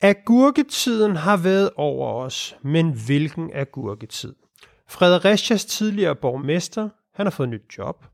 [0.00, 4.34] Agurketiden har været over os, men hvilken agurketid?
[4.88, 8.04] Fredericias tidligere borgmester, han har fået nyt job.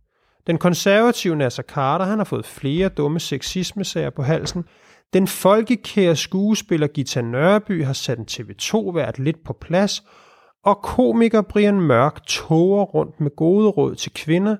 [0.47, 4.65] Den konservative Nasser Carter, han har fået flere dumme sexismesager på halsen.
[5.13, 10.03] Den folkekære skuespiller Gita Nørby har sat en TV2-vært lidt på plads,
[10.65, 14.57] og komiker Brian Mørk toger rundt med gode råd til kvinder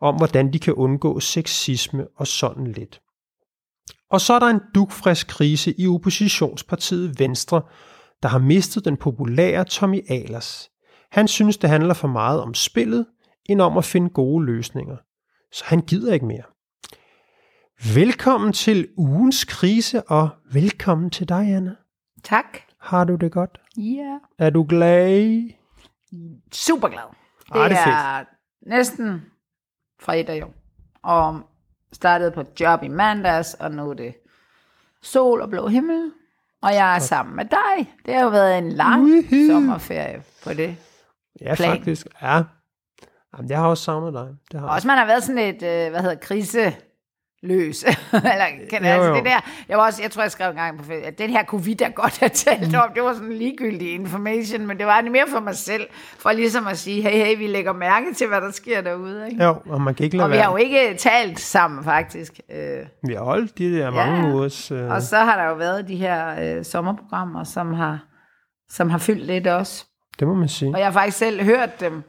[0.00, 3.00] om, hvordan de kan undgå sexisme og sådan lidt.
[4.10, 7.62] Og så er der en dugfrisk krise i oppositionspartiet Venstre,
[8.22, 10.70] der har mistet den populære Tommy Ahlers.
[11.10, 13.06] Han synes, det handler for meget om spillet,
[13.44, 14.96] end om at finde gode løsninger.
[15.52, 16.42] Så han gider ikke mere.
[17.94, 21.74] Velkommen til ugens krise, og velkommen til dig, Anna.
[22.24, 22.58] Tak.
[22.80, 23.60] Har du det godt?
[23.76, 24.18] Ja.
[24.38, 25.50] Er du glad?
[26.52, 27.02] Super glad.
[27.48, 28.24] Det, Ej, det er er
[28.66, 29.22] næsten
[30.00, 30.48] fredag jo.
[31.02, 31.40] Og
[31.92, 34.14] startede på et job i mandags, og nu er det
[35.02, 36.12] sol og blå himmel.
[36.62, 37.94] Og jeg er sammen med dig.
[38.06, 39.50] Det har jo været en lang Uhuh.
[39.50, 40.76] sommerferie på det.
[41.40, 41.70] Ja, Plan.
[41.76, 42.06] faktisk.
[42.22, 42.42] Ja.
[43.36, 44.28] Jamen, jeg har også savnet dig.
[44.52, 44.74] Det har jeg.
[44.74, 46.76] Også man har været sådan et, øh, hvad hedder krise
[47.42, 47.84] løs.
[48.12, 49.14] Eller, kan Jo, altså jo.
[49.14, 51.30] det der, jeg, var også, jeg tror, jeg skrev en gang på Facebook, at den
[51.30, 52.90] her kunne vi da godt have talt om.
[52.94, 55.86] Det var sådan ligegyldig information, men det var mere for mig selv,
[56.18, 59.28] for ligesom at sige, hey, hey, vi lægger mærke til, hvad der sker derude.
[59.30, 59.44] Ikke?
[59.44, 62.40] Jo, og man kan ikke lade Og vi har jo ikke talt sammen, faktisk.
[62.52, 64.34] Øh, Vi har holdt de der mange Ja.
[64.34, 64.70] ugers...
[64.70, 64.90] Øh...
[64.90, 67.98] og så har der jo været de her øh, sommerprogrammer, som har,
[68.70, 69.84] som har fyldt lidt også.
[70.18, 70.72] Det må man sige.
[70.74, 72.02] Og jeg har faktisk selv hørt dem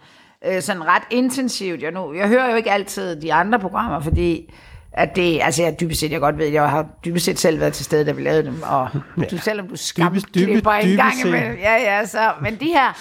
[0.47, 1.81] øh, sådan ret intensivt.
[1.81, 4.53] Jeg, nu, jeg hører jo ikke altid de andre programmer, fordi
[5.00, 7.73] at det, altså jeg dybest set, jeg godt ved, jeg har dybest set selv været
[7.73, 9.23] til stede, da vi lavede dem, og ja.
[9.31, 12.97] du, selvom du skamklipper en gang imellem, ja, ja, så, men de her,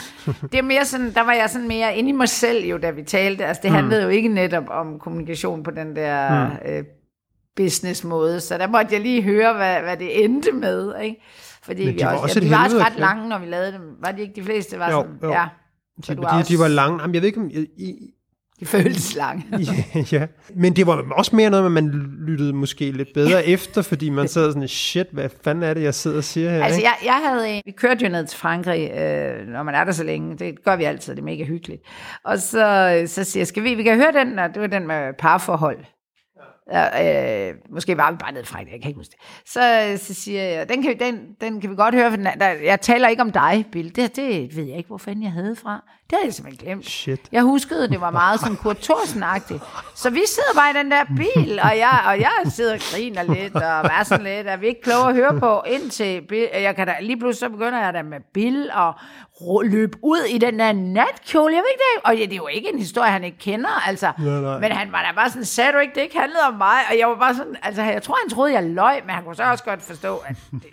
[0.52, 2.91] det er mere sådan, der var jeg sådan mere inde i mig selv jo, da
[2.91, 6.84] vi talte, altså det handlede jo ikke netop om kommunikation på den der øh,
[7.56, 11.22] business måde, så der måtte jeg lige høre, hvad, hvad det endte med, ikke?
[11.62, 13.46] Fordi Men vi, de var også, også ja, de var også ret lange, når vi
[13.46, 13.96] lavede dem.
[14.00, 14.78] Var de ikke de fleste?
[14.78, 15.30] Var Jo, sådan, jo.
[15.30, 15.46] Ja.
[16.02, 17.00] Så De, de, de var lange.
[17.00, 17.50] Jamen, jeg ved ikke, om...
[17.50, 18.10] I, I,
[18.60, 19.44] De føltes lange.
[19.94, 21.88] ja, ja, men det var også mere noget, at man
[22.26, 25.94] lyttede måske lidt bedre efter, fordi man sad sådan, shit, hvad fanden er det, jeg
[25.94, 26.64] sidder og siger her?
[26.64, 26.88] Altså, ikke?
[26.88, 29.92] jeg, jeg havde en, vi kørte jo ned til Frankrig, øh, når man er der
[29.92, 30.38] så længe.
[30.38, 31.82] Det gør vi altid, det er mega hyggeligt.
[32.24, 34.86] Og så, så siger jeg, skal vi, vi kan høre den, og det var den
[34.86, 35.78] med parforhold.
[36.72, 39.48] Ja, øh, måske var vi bare nede Frankrig, jeg kan ikke huske det.
[39.50, 42.26] Så, så siger jeg, den kan, vi- den, den kan vi godt høre, for den,
[42.26, 43.97] er- der, jeg taler ikke om dig, Bill.
[43.97, 45.84] Det, det ved jeg ikke, hvor fanden jeg havde fra.
[46.10, 46.86] Det havde jeg simpelthen glemt.
[46.91, 47.20] Shit.
[47.32, 49.62] Jeg huskede, det var meget sådan Kurt Thorsen-agtigt.
[49.94, 53.22] Så vi sidder bare i den der bil, og jeg, og jeg sidder og griner
[53.22, 56.76] lidt, og er sådan lidt, er vi ikke kloge at høre på, indtil Bill, jeg
[56.76, 58.94] kan da, lige pludselig så begynder jeg da med Bill og
[59.64, 62.47] løbe ud i den der natkjole, jeg ved ikke det, og ja, det er jo
[62.47, 64.58] ikke en historie, han ikke kender, altså, Nej, nej.
[64.58, 66.98] men han var da bare sådan, sagde du ikke, det ikke handlede om mig, og
[66.98, 69.44] jeg var bare sådan, altså, jeg tror, han troede, jeg løg, men han kunne så
[69.44, 70.68] også godt forstå, at det,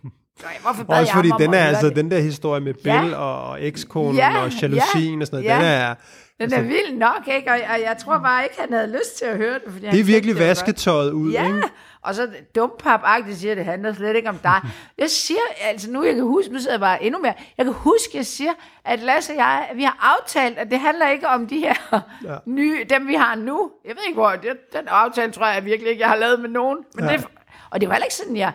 [0.62, 1.96] hvorfor bad Også jeg fordi om den er altså, det?
[1.96, 3.02] den der historie med Ja.
[3.02, 5.90] Bill og ekskonen Ja, og jalousien og sådan noget, ja, den ja.
[5.90, 5.96] er,
[6.40, 7.52] Den er vild nok, ikke?
[7.52, 9.62] Og, og jeg tror bare ikke, han havde lyst til at høre det.
[9.74, 10.48] Fordi det er virkelig godt.
[10.48, 11.64] vasketøjet ud, Ja, ikke?
[12.02, 14.62] og så dumpap-agtigt siger, det handler slet ikke om dig.
[14.98, 17.74] Jeg siger, altså nu, jeg kan huske, nu sidder jeg bare endnu mere, jeg kan
[17.74, 18.52] huske, jeg siger,
[18.86, 22.36] at Lasse og jeg, vi har aftalt, at det handler ikke om de her ja.
[22.52, 23.72] nye, dem vi har nu.
[23.86, 26.50] Jeg ved ikke, hvor, det, den aftale tror jeg virkelig ikke, jeg har lavet med
[26.50, 26.78] nogen.
[26.96, 27.12] Men Ja.
[27.12, 27.18] ja.
[27.18, 27.26] det,
[27.70, 28.52] og det var heller ikke sådan, jeg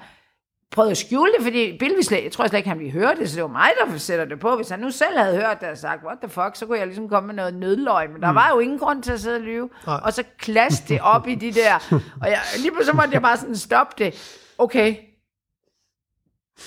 [0.70, 3.30] prøvede at skjule det, fordi Bill, slet, jeg tror slet ikke, han ville høre det,
[3.30, 4.56] så det var mig, der sætter det på.
[4.56, 6.86] Hvis han nu selv havde hørt det og sagt, what the fuck, så kunne jeg
[6.86, 8.12] ligesom komme med noget nødløgn.
[8.12, 9.70] Men der var jo ingen grund til at sidde og lyve.
[9.86, 10.00] Nej.
[10.04, 11.74] Og så klaste det op i de der.
[12.22, 14.38] Og jeg, lige pludselig måtte jeg bare sådan stoppe det.
[14.58, 14.96] Okay,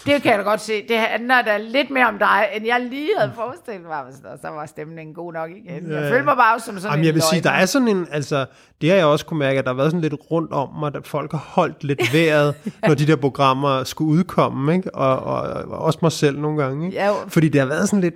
[0.06, 0.88] det kan jeg da godt se.
[0.88, 4.04] Det handler da lidt mere om dig, end jeg lige havde forestillet mig.
[4.34, 5.88] Og så var stemningen god nok igen.
[5.88, 6.12] Ja, Jeg ja.
[6.12, 8.46] følte mig bare som sådan Jamen, en jeg vil sige, der er sådan en, altså,
[8.82, 10.96] det har jeg også kunne mærke, at der har været sådan lidt rundt om mig,
[10.96, 12.56] at folk har holdt lidt vejret,
[12.88, 14.96] når de der programmer skulle udkomme, ikke?
[14.96, 16.98] Og, og, og også mig selv nogle gange, ikke?
[16.98, 17.14] Ja, jo.
[17.28, 18.14] Fordi det har været sådan lidt,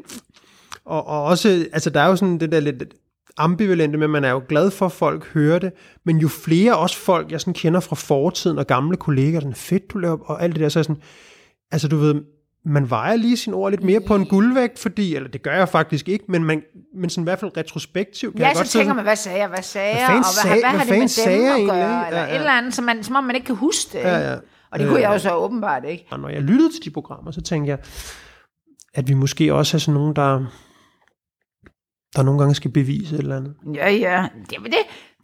[0.86, 2.84] og, og også, altså der er jo sådan det der lidt
[3.38, 5.72] ambivalente med, at man er jo glad for, at folk hører det,
[6.06, 9.90] men jo flere også folk, jeg sådan kender fra fortiden og gamle kolleger, sådan fedt
[9.94, 11.02] du laver, og alt det der, så er sådan,
[11.72, 12.22] altså du ved,
[12.66, 15.70] man vejer lige sin ord lidt mere på en guldvægt, fordi, eller det gør jeg
[15.70, 16.64] faktisk ikke, men, man,
[16.96, 19.16] men sådan i hvert fald retrospektivt kan Ja, jeg så godt tænker sådan- man, hvad
[19.16, 21.70] sagde jeg, hvad sagde jeg, og hvad, sagde- hvad, hvad har det med sagde dem
[21.70, 22.32] at gøre, eller Ja, ja.
[22.32, 24.04] et eller andet, som, man, som om man ikke kan huske det.
[24.04, 24.30] Ja, ikke?
[24.30, 24.36] ja.
[24.72, 26.08] Og det kunne jeg jo så åbenbart ikke.
[26.12, 27.80] Og når jeg lyttede til de programmer, så tænkte jeg,
[28.94, 30.46] at vi måske også er sådan nogen, der,
[32.16, 33.56] der nogle gange skal bevise et eller andet.
[33.76, 34.28] Ja, ja.
[34.50, 34.74] Det, det,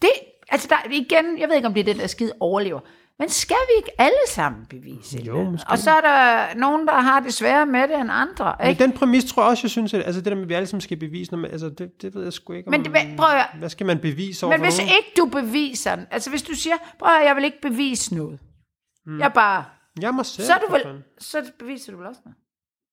[0.01, 0.09] det,
[0.49, 2.79] altså der, igen, jeg ved ikke, om det er den der skide overlever,
[3.19, 5.69] men skal vi ikke alle sammen bevise Jo, måske.
[5.71, 8.55] Og så er der nogen, der har det sværere med det end andre.
[8.59, 8.83] Men Ikke?
[8.83, 10.67] den præmis tror jeg også, jeg synes, at altså det der med, at vi alle
[10.67, 12.69] sammen skal bevise, når man, altså det, det ved jeg sgu ikke.
[12.69, 13.45] Men om, det- prøv at.
[13.59, 14.91] Hvad skal man bevise over Men hvis nogen?
[14.97, 18.39] ikke du beviser den, altså hvis du siger, prøv at jeg vil ikke bevise noget.
[19.05, 19.19] Mm.
[19.19, 19.65] Jeg bare
[20.01, 20.45] Jeg mig selv.
[20.47, 21.03] så, du fanden.
[21.19, 22.37] så beviser du vel også noget.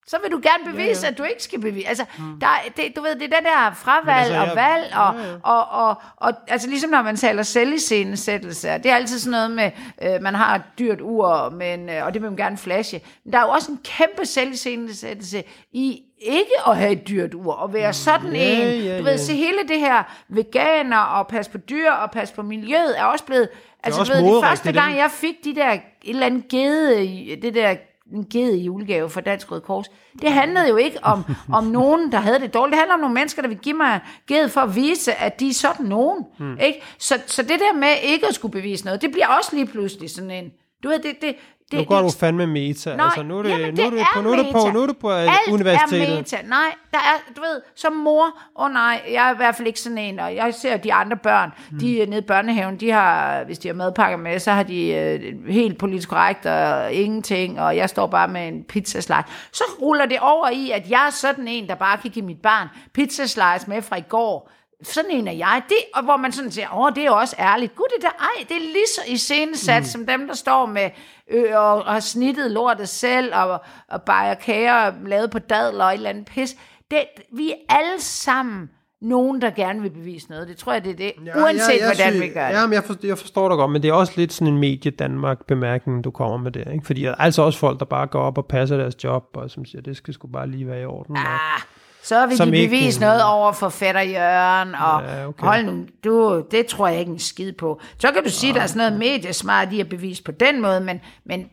[0.06, 1.12] Så vil du gerne bevise, ja, ja.
[1.12, 1.88] at du ikke skal bevise.
[1.88, 2.41] Altså, mm.
[2.41, 5.14] der, er- det, du ved, det er den der fravalg altså, og jeg- valg, og,
[5.20, 5.35] ja, ja.
[5.43, 9.70] Og, og, og, altså ligesom når man taler selviscenesættelse, det er altid sådan noget med,
[10.02, 13.00] øh, man har et dyrt ur, men, øh, og det vil man gerne flashe.
[13.25, 15.43] Men der er jo også en kæmpe selviscenesættelse
[15.73, 18.99] i ikke at have et dyrt ur, og være sådan Ja, en.
[18.99, 19.17] du ved, ja.
[19.17, 23.25] se hele det her veganer, og pas på dyr, og pas på miljøet, er også
[23.25, 23.49] blevet...
[23.82, 24.99] Altså, også du ved, det moderigt, første det er gang, det.
[25.00, 26.96] jeg fik de der, et eller andet gede,
[27.43, 27.75] det der
[28.12, 29.86] en gede julegave fra Dansk Røde Kors.
[30.22, 32.72] Det handlede jo ikke om, om nogen, der havde det dårligt.
[32.72, 35.48] Det handler om nogle mennesker, der vil give mig gede for at vise, at de
[35.48, 36.24] er sådan nogen.
[36.38, 36.58] Hmm.
[36.60, 36.82] Ikke?
[36.98, 40.10] Så, så det der med ikke at skulle bevise noget, det bliver også lige pludselig
[40.10, 40.50] sådan en...
[40.82, 41.36] Du ved, det, det,
[41.70, 42.96] det, Nu går det, du fandme meta.
[42.96, 44.82] Nej, altså, nu er det, jamen, nu er det, på, nu er det på, nu
[44.82, 46.08] er det på øh, Alt universitetet.
[46.11, 46.37] er meta.
[46.44, 49.67] Nej, der er, du ved, som mor, åh oh nej, jeg er i hvert fald
[49.69, 51.78] ikke sådan en, og jeg ser de andre børn, Hmm.
[51.78, 54.87] de er nede i børnehaven, de har, hvis de har madpakker med, så har de
[54.94, 59.22] øh, helt politisk korrekt og ingenting, og jeg står bare med en pizzaslice.
[59.52, 62.43] Så ruller det over i, at jeg er sådan en, der bare kan give mit
[62.43, 64.50] barn pizzaslice med fra i går.
[64.82, 65.62] Sådan en er jeg.
[65.69, 67.75] Det, og hvor man sådan siger, åh, det er også ærligt.
[67.77, 69.85] Gud, det der, ej, det er lige så iscenesat, mm.
[69.87, 70.91] som dem, der står med
[71.31, 75.91] ø, og, og har snittet lortet selv, og, og bager kager lavet på dadler og
[75.91, 76.56] et eller andet pis.
[76.91, 78.71] Det, vi er alle sammen
[79.03, 80.49] nogen, der gerne vil bevise noget.
[80.49, 81.12] Det tror jeg, det er det.
[81.27, 82.55] Ja, Uanset ja, hvordan synes- vi gør det.
[82.55, 84.91] Jamen, jeg, forstår, jeg forstår dig godt, men det er også lidt sådan en medie
[84.91, 86.71] Danmark bemærkning, du kommer med der.
[86.73, 86.87] Ikke?
[86.87, 89.50] Fordi der er altså også folk, der bare går op og passer deres job, og
[89.50, 91.17] som siger, det skal sgu bare lige være i orden.
[91.17, 91.61] og- Ah,
[92.02, 95.47] så vil Som de ikke- bevise noget over for fætter Jørgen, og Ja, ja, okay.
[95.47, 97.81] hold nu, du, det tror jeg ikke en skid på.
[97.99, 100.81] Så kan du sige, der er sådan noget mediesmart i at bevise på den måde,
[100.81, 101.47] men, men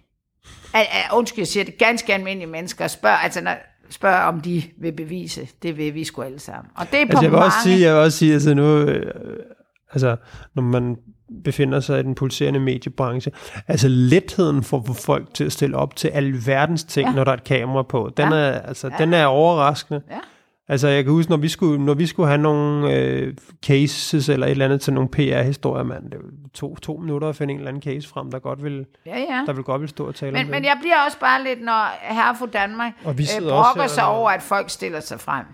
[1.14, 3.54] undskyld, jeg siger det, ganske almindelige mennesker spørger, altså når,
[3.90, 5.48] spørger, om de vil bevise.
[5.64, 6.72] Det vil vi sgu alle sammen.
[6.76, 7.46] Og det er på Altså, jeg vil mange...
[7.46, 9.14] også sige, jeg vil også sige, altså nu, øh,
[9.92, 10.16] altså,
[10.56, 10.96] når man
[11.44, 13.32] befinder sig i den pulserende mediebranche,
[13.68, 17.10] altså letheden for at folk til at stille op til alverdens ting, ja.
[17.12, 17.16] Ja.
[17.16, 18.36] når der er et kamera på, den, Ja.
[18.38, 20.02] er, altså, den er overraskende.
[20.10, 20.16] Ja.
[20.70, 23.34] Altså, jeg kan huske, når vi skulle, når vi skulle have nogle øh,
[23.66, 26.20] cases eller et eller andet til nogle PR-historier, mand, det
[26.54, 29.44] tog to minutter at finde en eller anden case frem, der godt vil, Ja, ja.
[29.46, 30.52] der vil godt vil stå og tale om Men, det.
[30.52, 34.06] men jeg bliver også bare lidt, når herre for Danmark Og vi øh, brokker sig
[34.08, 35.46] over, at folk stiller sig frem.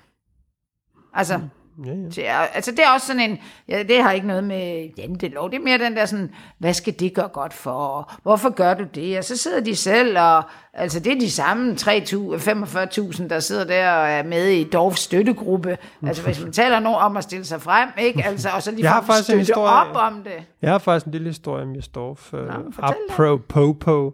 [1.13, 1.39] Altså,
[1.85, 2.23] Ja, ja.
[2.31, 3.37] Er, altså det er også sådan en,
[3.69, 6.29] ja, det har ikke noget med jantelov, det er mere den der sådan,
[6.59, 10.19] hvad skal det gøre godt for, hvorfor gør du det, og så sidder de selv,
[10.19, 10.43] og
[10.73, 14.99] altså det er de samme 3.000 45.000, der sidder der og er med i Dorfs
[15.01, 15.77] støttegruppe,
[16.07, 18.83] altså hvis man taler nogen om at stille sig frem, ikke, altså, og så lige
[18.83, 20.43] Jeg har faktisk en støtte historie- op om det.
[20.61, 21.69] Jeg har faktisk en lille historie om.
[21.69, 23.33] Øh, men fortæl da.
[23.33, 24.13] apropos.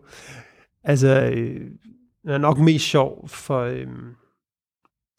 [0.84, 1.62] Altså, øh,
[2.24, 3.60] den er nok mest sjov for...
[3.62, 3.88] Øh,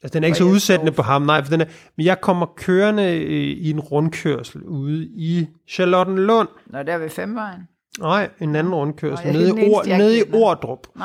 [0.02, 1.64] altså, den er ikke så udsættende på ham, nej, for den er,
[1.97, 6.49] men jeg kommer kørende øh, i en rundkørsel ude i Charlottenlund.
[6.67, 7.61] Nå, der er ved femvejen.
[8.00, 9.26] Nej, en anden rundkørsel.
[9.26, 10.23] Nå, nede, i jeg nede i.
[10.32, 10.87] Ordrup.
[10.97, 11.05] Nå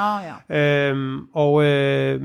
[0.50, 0.90] ja.
[0.90, 2.22] Øhm, og øh,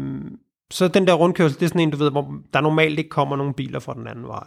[0.70, 3.37] så den der rundkørsel, det er sådan en, du ved, hvor der normalt ikke kommer
[3.37, 4.46] nogen biler fra den anden vej.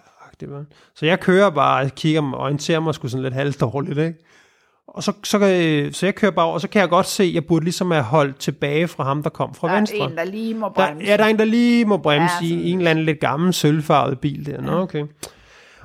[0.96, 4.20] Så jeg kører bare, kigger og orienterer mig sgu sådan lidt halvdårligt, ikke?
[4.88, 7.24] Og så, så, kan- så jeg kører bare over, og så kan jeg godt se,
[7.24, 9.98] at jeg burde ligesom have holdt tilbage fra ham, der kom fra Der er venstre.
[10.12, 11.06] en, der lige må Der, bremse.
[11.06, 13.06] ja, der er en, der lige må bremse Ja, ja, sådan i en eller anden
[13.06, 14.62] lidt gammel sølvfarvet bil der.
[14.62, 15.06] Nå, okay.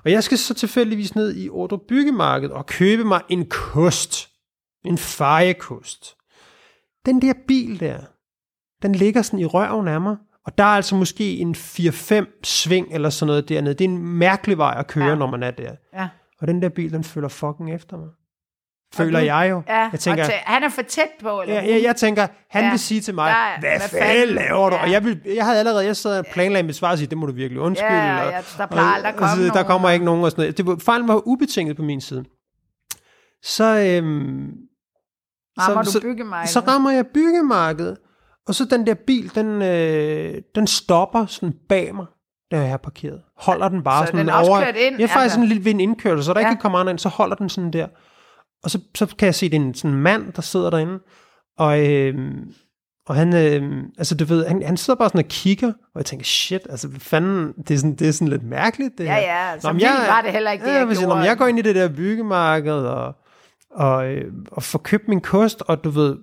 [0.05, 4.29] Og jeg skal så tilfældigvis ned i Ordrup Byggemarked og købe mig en kost.
[4.85, 6.15] En fejekost.
[7.07, 7.99] Den der bil der,
[8.83, 10.17] den ligger sådan i røven af mig.
[10.47, 13.75] Og der er altså måske en 4-5 sving eller sådan noget dernede.
[13.75, 15.05] Det er en mærkelig vej at køre.
[15.07, 15.15] Ja.
[15.15, 15.73] når man er der.
[15.95, 16.09] Ja.
[16.41, 18.09] Og den der bil, den følger fucking efter mig.
[18.95, 19.63] Føler du- jeg jo.
[19.69, 22.65] Ja, jeg tænker, til, han er for tæt på, eller Ja, ja, jeg tænker, han
[22.65, 24.77] ja, vil sige til mig, der er- hvad, hvad fanden fanden?" laver du?
[24.77, 24.83] Ja.
[24.83, 27.19] Og jeg, vil, jeg havde allerede, jeg sad og planlagde mit svar og sige, det
[27.19, 27.93] må du virkelig undskylde.
[27.93, 30.31] Ja, og, ja, der plejer aldrig at komme og, så, der kommer ikke nogen og
[30.31, 30.57] sådan noget.
[30.59, 32.25] Det var, fejlen var ubetinget på min side.
[33.43, 34.51] Så, øhm,
[35.59, 36.53] Rammer så, du byggemarkedet?
[36.53, 37.97] Så rammer jeg byggemarkedet,
[38.49, 42.07] og så den der bil, den, øh, den stopper sådan bag mig,
[42.51, 43.21] der jeg er parkeret.
[43.39, 44.61] Holder den bare Så sådan den er over.
[44.61, 45.35] ind, Jeg er faktisk altså?
[45.35, 46.41] sådan lidt ved en indkørsel, så der.
[46.41, 46.47] Ja.
[46.47, 47.87] ikke kan komme andre ind, så holder den sådan der.
[48.65, 50.99] Og så, så kan jeg se, det er en sådan mand, der sidder derinde,
[51.59, 52.15] og, øh,
[53.07, 56.05] og han, øh, altså du ved, han, han sidder bare sådan og kigger, og jeg
[56.05, 59.17] tænker, shit, altså hvad fanden, det er sådan, det er sådan lidt mærkeligt det Ja,
[59.17, 61.09] ja, så men vildt var det heller ikke, det ja, jeg jeg, gjorde.
[61.19, 63.15] Når jeg går ind i det der byggemarked, og,
[63.71, 66.17] og, øh, og får købt min kost, og du ved,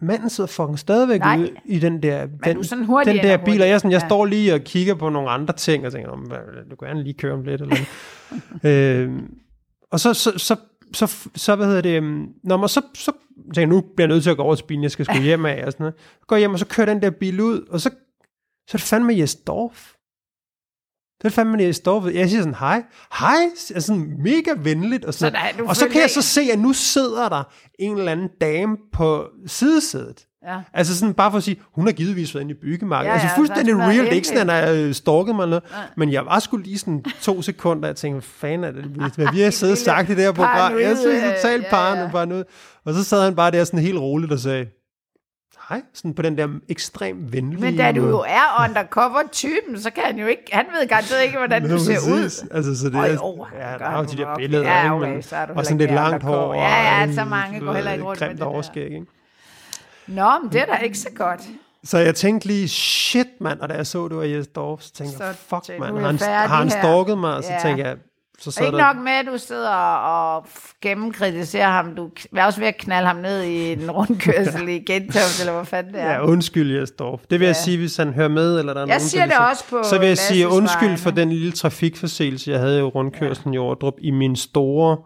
[0.00, 1.38] manden sidder fucking stadigvæk Nej.
[1.38, 4.00] ude i den der, den, du sådan den der bil, og jeg, sådan, jeg?
[4.02, 4.08] Ja.
[4.08, 6.38] står lige og kigger på nogle andre ting, og tænker, "Nå, men hvad-
[6.70, 7.76] du kan gerne lige køre om lidt, eller
[8.64, 9.10] øh,
[9.92, 10.56] og så, så, så,
[10.92, 13.12] så, så, hvad hedder det, øhm, når man så, så
[13.54, 15.18] tænker jeg, nu bliver jeg nødt til at gå over til bilen, jeg skal sgu
[15.18, 15.94] hjem af, og sådan noget.
[16.20, 17.90] Så går jeg hjem, og så kører den der bil ud, og så,
[18.68, 19.92] så er det fandme Jes Dorf.
[21.22, 22.14] Det er fandme Jes Dorf.
[22.14, 22.84] Jeg siger sådan, hej,
[23.18, 26.40] hej, er sådan mega venligt, og sådan Så du Og så kan jeg så se,
[26.52, 27.44] at nu sidder der
[27.78, 30.27] en eller anden dame på sidesædet.
[30.46, 30.56] Ja.
[30.74, 33.08] Altså sådan bare for at sige, hun har givetvis været inde i byggemarkedet.
[33.08, 33.98] Ja, altså ja, fuldstændig så er hun real.
[34.04, 35.62] Det er ikke sådan, at han har stalket mig noget.
[35.70, 35.80] Nej.
[35.96, 39.26] Men jeg var sgu lige sådan to sekunder, og jeg tænkte, fanden er det, hvad
[39.32, 40.56] vi har siddet og sagt i det her program.
[40.56, 42.08] paranoid, Jeg synes totalt ja, parano, ja.
[42.08, 42.44] paranoid.
[42.84, 44.66] Og så sad han bare der sådan helt roligt og sagde,
[45.68, 50.02] hej, sådan på den der ekstremt venlige Men da du jo er undercover-typen, så kan
[50.06, 52.42] han jo ikke, han ved garanteret ikke, hvordan du ser præcis.
[52.42, 52.48] ud.
[52.50, 54.94] Altså, så det er, jo, ja, der er jo de der billeder, Ja, ikke?
[54.94, 56.54] okay, Men- så er du og sådan lidt langt hår.
[56.54, 59.06] Ja, ja, og så mange går heller ikke rundt med det overskæg, ikke?
[60.08, 61.40] Nå, men det er da ikke så godt.
[61.84, 64.92] Så jeg tænkte lige, shit mand, og da jeg så, det var Jes Dorf, så
[64.92, 67.44] tænkte jeg, fuck mand, har han, jeg har han stalket mig?
[67.44, 67.58] Så Ja.
[67.62, 67.96] tænkte jeg,
[68.38, 70.46] så Og ikke der, nok med, at du sidder og
[70.82, 71.94] gennemkritiserer ham.
[71.96, 75.64] Du er også ved at knalde ham ned i en rundkørsel i Gentofte, eller hvad
[75.64, 76.10] fanden det er.
[76.12, 77.20] Ja, undskyld, Jes Dorf.
[77.30, 77.62] Det vil jeg Ja.
[77.62, 79.98] sige, hvis han hører med, eller der er Jeg nogen, siger det også på Så
[79.98, 84.10] vil jeg sige undskyld for den lille trafikforseelse, jeg havde i rundkørslen i Ordrup i
[84.10, 84.96] min store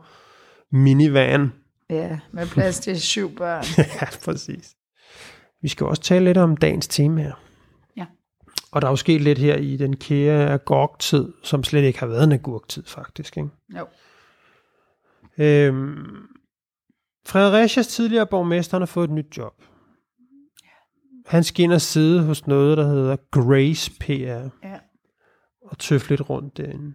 [0.73, 1.53] minivan.
[1.91, 3.65] Ja, med plads til syv børn.
[4.01, 4.71] ja, præcis.
[5.63, 7.33] Vi skal også tale lidt om dagens tema her.
[7.97, 8.07] Ja.
[8.73, 12.07] Og der er jo sket lidt her i den kære agurktid, som slet ikke har
[12.07, 13.37] været en agurktid, faktisk.
[13.37, 13.49] Ikke?
[13.79, 13.87] Jo.
[15.39, 16.27] Øhm,
[17.27, 19.63] Fredericias tidligere borgmester har fået et nyt job.
[21.27, 24.79] Han skal ind og sidde hos noget, der hedder Grace PR, Ja.
[25.63, 26.95] og tøffe lidt rundt derinde.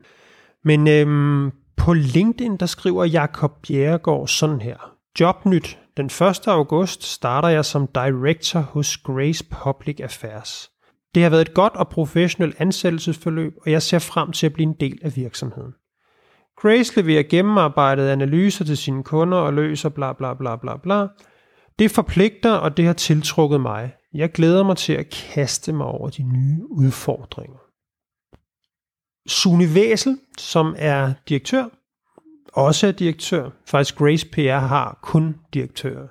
[0.63, 4.97] Men øhm, på LinkedIn, der skriver Jakob Bjerregaard sådan her.
[5.19, 5.79] Jobnyt.
[5.97, 6.47] Den 1.
[6.47, 10.71] august starter jeg som director hos Grace Public Affairs.
[11.15, 14.67] Det har været et godt og professionelt ansættelsesforløb, og jeg ser frem til at blive
[14.67, 15.73] en del af virksomheden.
[16.61, 21.07] Grace leverer gennemarbejdede analyser til sine kunder og løser bla bla bla bla bla.
[21.79, 23.93] Det forpligter, og det har tiltrukket mig.
[24.13, 27.59] Jeg glæder mig til at kaste mig over de nye udfordringer.
[29.29, 31.65] Sune Væsel, som er direktør,
[32.53, 33.49] også er direktør.
[33.67, 36.07] Faktisk Grace PR har kun direktører.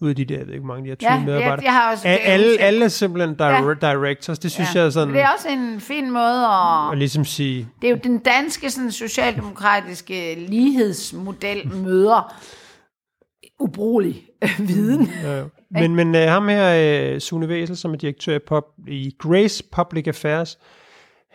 [0.00, 1.52] Ud af de der, jeg ved ikke, mange de har 20 Ja, medarbejdere.
[1.54, 2.08] jeg, jeg har også...
[2.08, 4.38] A- alle, alle er simpelthen dir- directors.
[4.38, 4.78] Det synes ja.
[4.80, 5.14] jeg er sådan...
[5.14, 6.92] Det er også en fin måde at...
[6.92, 12.34] at ligesom sige, Det er jo den danske sådan, socialdemokratiske lighedsmodel møder
[13.60, 15.10] ubrugelig øh, viden.
[15.22, 15.48] Ja, jo.
[15.70, 19.64] men, men uh, ham her, uh, Sune Væsel, som er direktør i, pub, i Grace
[19.72, 20.58] Public Affairs,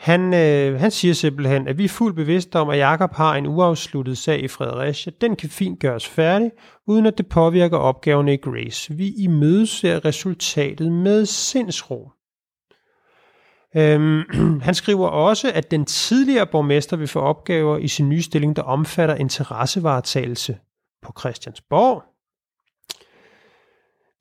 [0.01, 3.45] han, øh, han siger simpelthen, at vi er fuldt bevidste om, at Jakob har en
[3.45, 5.13] uafsluttet sag i Fredericia.
[5.21, 6.51] Den kan fint gøres færdig,
[6.87, 8.93] uden at det påvirker opgaverne i Grace.
[8.93, 12.09] Vi imødeser resultatet med sindsro.
[13.75, 14.23] Øhm,
[14.67, 18.61] han skriver også, at den tidligere borgmester vil få opgaver i sin nye stilling, der
[18.61, 20.57] omfatter interessevaretagelse
[21.01, 22.03] på Christiansborg.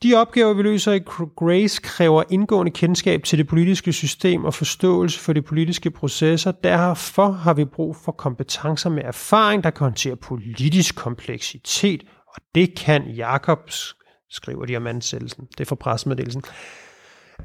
[0.03, 0.99] De opgaver, vi løser i
[1.37, 6.53] Grace, kræver indgående kendskab til det politiske system og forståelse for de politiske processer.
[6.53, 12.79] Derfor har vi brug for kompetencer med erfaring, der kan håndtere politisk kompleksitet, og det
[12.79, 13.97] kan Jakobs,
[14.31, 15.45] skriver de om ansættelsen.
[15.45, 16.43] Det er fra pressemeddelelsen.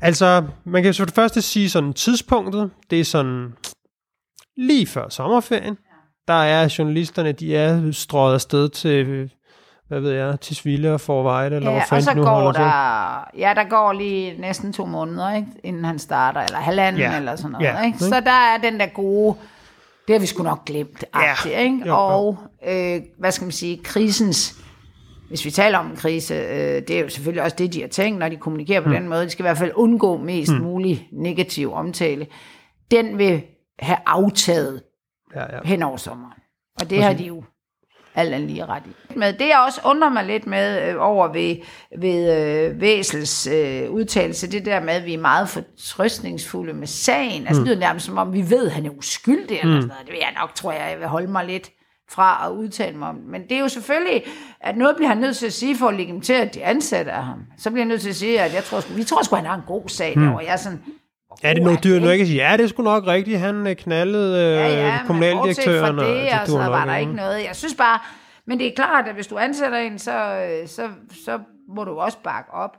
[0.02, 3.54] Altså, man kan så det første sige sådan tidspunktet, det er sådan
[4.58, 5.78] lige før sommerferien.
[6.28, 9.32] Der er journalisterne, de er strøget afsted til,
[9.88, 12.52] hvad ved jeg, til Sville og Forvejde, eller hvor Ja, og fanden nu går holder
[12.52, 12.62] til.
[12.62, 15.48] der, ja, der går lige næsten to måneder, ikke?
[15.64, 17.18] inden han starter, eller halvanden, Ja.
[17.18, 17.66] eller sådan noget.
[17.66, 18.00] Ja, Ikke?
[18.00, 19.36] Så der er den der gode,
[20.08, 21.50] det har vi sgu nok glemt, Ja.
[21.50, 21.60] ja.
[21.60, 21.82] ikke?
[21.88, 22.38] Jo, og
[22.68, 24.56] øh, hvad skal man sige, krisens,
[25.30, 27.88] hvis vi taler om en krise, øh, det er jo selvfølgelig også det, de har
[27.88, 28.96] tænkt, når de kommunikerer på mm.
[28.96, 29.24] den måde.
[29.26, 30.60] De skal i hvert fald undgå mest mm.
[30.62, 32.28] mulig negativ omtale.
[32.92, 33.44] Den vil
[33.80, 34.82] have aftaget
[35.36, 35.60] Ja, ja.
[35.66, 36.34] hen over sommeren.
[36.82, 37.44] Og det har de jo
[38.16, 39.14] alt andet lige ret i.
[39.16, 41.56] Men det jeg også undrer mig lidt med øh, over ved,
[42.00, 47.48] ved øh, Væsels øh, udtalelse, det der med, at vi er meget fortrøstningsfulde med sagen.
[47.48, 50.06] Altså det lyder nærmest som om, vi ved, at han er uskyldig eller sådan noget.
[50.06, 51.72] Det vil jeg nok, tror jeg, jeg vil holde mig lidt
[52.10, 53.16] fra at udtale mig om.
[53.16, 54.24] Men det er jo selvfølgelig,
[54.62, 57.24] at noget bliver han nødt til at sige for at legitimere, at de ansatte af
[57.24, 57.40] ham.
[57.58, 59.56] Så bliver han nødt til at sige, at jeg tror, vi tror sgu, han har
[59.56, 60.44] en god sag derovre.
[60.46, 60.82] Jeg er sådan,
[61.44, 63.68] Er det noget dyrt, nu jeg kan sige, ja, det er sgu nok rigtigt, han
[63.68, 65.96] øh, knaldede øh, Ja, ja, men kommunaldirektøren.
[65.98, 67.44] fra det, og og så var der ikke noget.
[67.48, 68.00] Jeg synes bare,
[68.48, 70.82] men det er klart, at hvis du ansætter en, så, øh, så,
[71.26, 71.40] så
[71.76, 72.72] må du også bakke op.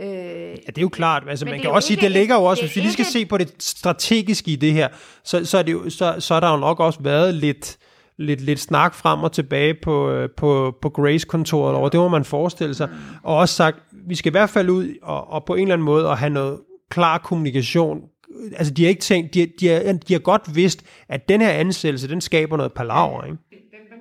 [0.00, 1.22] Øh, Ja, det er jo klart.
[1.28, 3.02] Altså, Men man kan også sige, ikke det ligger jo også, hvis vi lige skal
[3.02, 4.88] ikke se på det strategiske i det her,
[5.24, 7.76] så, så, er, det jo, så, så er der jo nok også været lidt,
[8.18, 11.88] lidt, lidt snak frem og tilbage på, på, på Grace-kontoret over.
[11.88, 12.88] Det må man forestille sig.
[13.22, 13.76] Og også sagt,
[14.08, 16.30] vi skal i hvert fald ud og, og på en eller anden måde at have
[16.30, 16.58] noget
[16.90, 18.00] klar kommunikation.
[18.56, 21.50] Altså, de har ikke tænkt, de, de, har, de har godt vidst, at den her
[21.50, 23.36] ansættelse, den skaber noget palaver, ikke?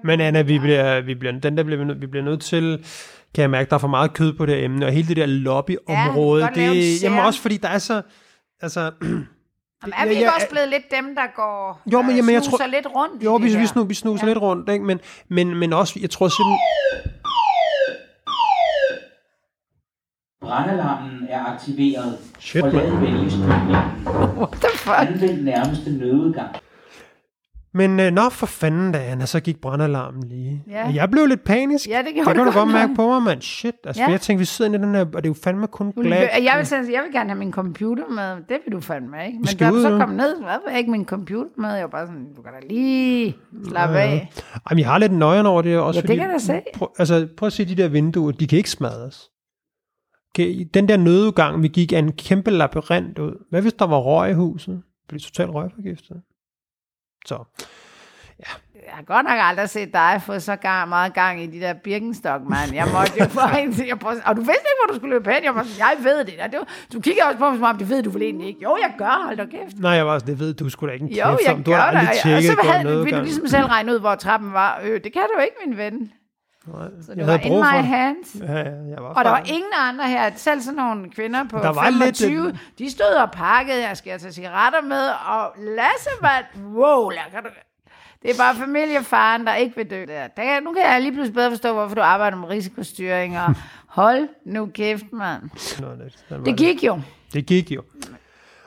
[0.04, 2.86] Men Anna, vi bliver, vi bliver, den der bliver, vi bliver nødt til,
[3.36, 5.18] kan jeg mærke, der er for meget kød på det her emne, og hele det
[5.18, 8.02] der lobbyområde, Ja, det, jamen også fordi der er så,
[8.62, 12.18] altså, Jamen, er vi ikke jeg- også blevet lidt dem, der går Jo, men- øh,
[12.18, 14.34] jamen, jeg tror- lidt rundt jo, vi, vi, snu, vi snuser ja.
[14.34, 14.86] lidt rundt, ikke?
[14.86, 15.00] Men,
[15.30, 16.60] men, men også, jeg tror simpelthen,
[20.46, 22.18] Brandalarmen er aktiveret.
[22.40, 23.76] Shit, Forlad venligst bygningen.
[24.38, 24.96] What the fuck?
[24.98, 26.56] Anvend nærmeste nødudgang.
[27.74, 30.64] Men øh, nå for fanden da, Anna, så gik brandalarmen lige.
[30.70, 30.86] Ja.
[30.88, 31.88] Og jeg blev lidt panisk.
[31.90, 33.42] Ja, det gjorde det kan du godt mærke på mig, mand.
[33.42, 34.06] Shit, altså Ja.
[34.08, 34.12] ja.
[34.12, 36.30] jeg tænkte, vi sidder inde i den her, og det er jo fandme kun glat.
[36.44, 38.36] Jeg vil, sige, jeg vil gerne have min computer med.
[38.50, 39.38] Det vil du fandme ikke.
[39.40, 39.98] Men skal da du så nu.
[39.98, 41.70] kom ned, så havde jeg ikke min computer med.
[41.74, 43.36] Jeg var bare sådan, du kan da lige
[43.68, 44.32] slappe af.
[44.70, 46.00] Jamen, jeg har lidt nøjeren over det også.
[46.02, 46.62] Ja, det kan jeg se.
[46.76, 49.30] Prøv, altså, prøv at se de der vinduer, de kan ikke smadres.
[50.74, 53.46] Den der nødudgang, vi gik af en kæmpe labyrint ud.
[53.50, 54.82] Hvad hvis der var røg i huset?
[55.10, 56.22] Blev totalt røgforgiftet.
[57.26, 57.44] Så,
[58.86, 61.74] Jeg har godt nok aldrig set dig få så gang, meget gang i de der
[61.74, 62.74] Birkenstock, mand.
[62.74, 65.16] Jeg måtte jo få en til at prøve, og du vidste ikke, hvor du skulle
[65.16, 65.44] løbe hen.
[65.44, 66.34] Jeg var jeg ved det.
[66.44, 68.48] Og det var, du kigger også på mig, som om det ved du vel egentlig
[68.48, 68.60] ikke.
[68.64, 69.80] Jo, jeg gør, hold da kæft.
[69.80, 71.64] nej, jeg var sådan, det ved du skulle da ikke en Jo, kæft jeg om.
[71.64, 71.98] Du gør har det.
[72.00, 74.82] aldrig Og tjekket så på havde, ville du ligesom selv regne ud, hvor trappen var.
[74.84, 76.12] Øh, det kan du ikke, min ven.
[77.06, 77.66] Så det jeg var in my for.
[77.66, 78.36] hands.
[78.40, 81.58] Ja, ja, jeg var Og der var ingen andre her, selv sådan nogle kvinder på
[81.58, 86.10] Der var lidt- 25, de stod og pakkede, jeg skal tage cigaretter med, og Lasse
[86.22, 87.50] var, wow, kan du,
[88.22, 90.28] det er bare familiefaren, der ikke vil dø der.
[90.28, 90.60] der.
[90.60, 93.56] Nu kan jeg lige pludselig bedre forstå, hvorfor du arbejder med risikostyring, og
[93.88, 95.42] hold nu kæft, mand.
[96.46, 97.02] Det gik jo.
[97.34, 97.82] Det gik jo.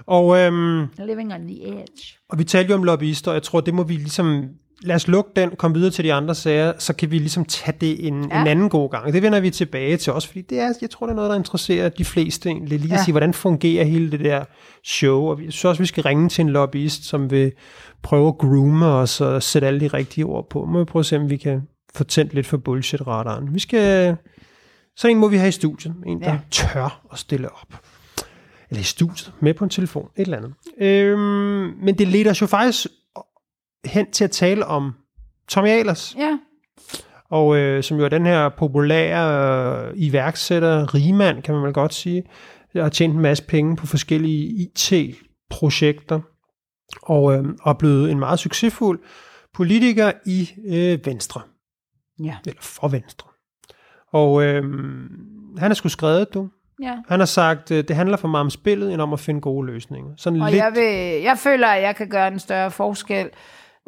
[0.06, 2.18] Og, øhm, Living on the edge.
[2.28, 4.48] og vi talte jo om lobbyister, og jeg tror, det må vi ligesom...
[4.82, 7.76] Lad os lukke den, komme videre til de andre sager, så kan vi ligesom tage
[7.80, 8.40] det en, Ja.
[8.40, 9.12] en anden god gang.
[9.12, 11.36] Det vender vi tilbage til også, fordi det er, jeg tror, det er noget, der
[11.36, 12.80] interesserer de fleste egentlig.
[12.80, 13.04] Lige at Ja.
[13.04, 14.44] sige, hvordan fungerer hele det der
[14.84, 15.20] show.
[15.22, 17.52] Og vi synes også, vi skal ringe til en lobbyist, som vil
[18.02, 20.64] prøve at groome os og sætte alle de rigtige ord på.
[20.64, 21.62] Må vi prøve at se, om vi kan
[21.94, 23.54] få tændt lidt for bullshit-radaren.
[23.54, 24.16] Vi skal...
[24.96, 25.94] Så en må vi have i studiet.
[26.06, 26.38] En, der ja.
[26.50, 27.74] tør at stille op.
[28.70, 30.52] Eller i studiet, med på en telefon, et eller andet.
[30.80, 31.18] Øhm,
[31.82, 32.86] men det leder os jo faktisk
[33.84, 34.92] hen til at tale om
[35.48, 36.38] Tommy Ahlers, Ja,
[37.30, 41.94] og øh, som jo er den her populære øh, iværksætter, rigmand, kan man vel godt
[41.94, 42.24] sige,
[42.72, 46.20] der har tjent en masse penge på forskellige IT-projekter,
[47.02, 49.00] og, øh, og er blevet en meget succesfuld
[49.54, 51.40] politiker i øh, Venstre,
[52.24, 53.28] ja, eller for Venstre.
[54.12, 54.62] Og øh,
[55.58, 56.48] han er sgu skrevet, du.
[56.82, 56.94] ja.
[57.08, 59.66] Han har sagt, øh, det handler for meget om spillet, end om at finde gode
[59.66, 60.10] løsninger.
[60.16, 63.30] Sådan Og lidt, jeg, vil, jeg føler, at jeg kan gøre en større forskel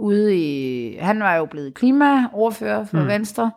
[0.00, 0.96] ude i...
[1.00, 3.06] Han var jo blevet klimaordfører for mm.
[3.06, 3.50] Venstre,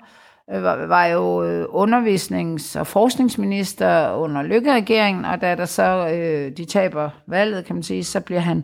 [0.54, 6.58] øh, var, var jo øh, undervisnings- og forskningsminister under Lykke-regeringen, og da der så øh,
[6.58, 8.64] de taber valget, kan man sige, så bliver han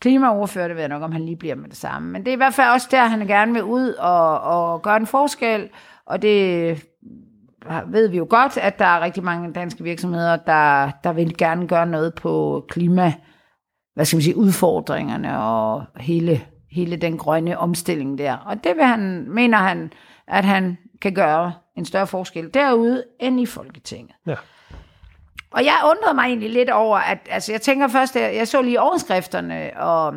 [0.00, 2.10] klimaordfører, det ved jeg nok, om han lige bliver med det samme.
[2.12, 4.96] Men det er i hvert fald også der, han gerne vil ud og, og gøre
[4.96, 5.68] en forskel,
[6.06, 6.84] og det
[7.86, 11.68] ved vi jo godt, at der er rigtig mange danske virksomheder, der, der vil gerne
[11.68, 13.12] gøre noget på klima,
[13.94, 16.40] hvad skal man sige, udfordringerne og hele,
[16.70, 18.36] hele den grønne omstilling der.
[18.36, 19.92] Og det vil han, mener han,
[20.26, 24.14] at han kan gøre en større forskel derude end i Folketinget.
[24.26, 24.34] Ja.
[25.50, 28.62] Og jeg undrede mig egentlig lidt over, at altså jeg tænker først, at jeg så
[28.62, 30.14] lige overskrifterne, og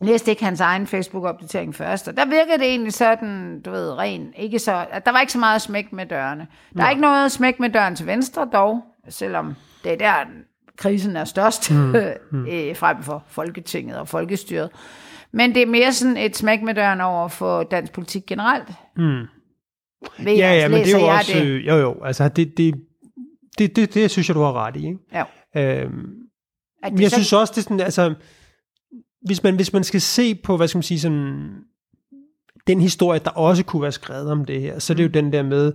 [0.00, 4.32] læste ikke hans egen Facebook-opdatering først, og der virkede det egentlig sådan, du ved, ren,
[4.36, 6.46] ikke så, at der var ikke så meget smæk med dørene.
[6.76, 9.54] Der er ikke noget smæk med døren til venstre dog, selvom
[9.84, 10.14] det er der,
[10.76, 11.94] krisen er størst, mm.
[12.52, 14.70] øh, frem for Folketinget og Folkestyret.
[15.32, 18.68] Men det er mere sådan et smæk med døren over for dansk politik generelt.
[18.96, 19.02] Mm.
[20.24, 21.32] Ved Ja, jeg, ja, men det er jo også...
[21.34, 21.66] Det.
[21.66, 22.74] Jo, jo, altså det, det,
[23.58, 24.86] det, det, det synes jeg, du har ret i.
[24.86, 24.98] Ikke?
[25.12, 25.24] Ja.
[25.82, 25.92] Øhm,
[26.82, 28.14] men det jeg så- synes også, det er sådan, altså,
[29.26, 31.50] hvis man, hvis man skal se på, hvad skal man sige, sådan,
[32.66, 35.32] den historie, der også kunne være skrevet om det her, så er det jo den
[35.32, 35.72] der med,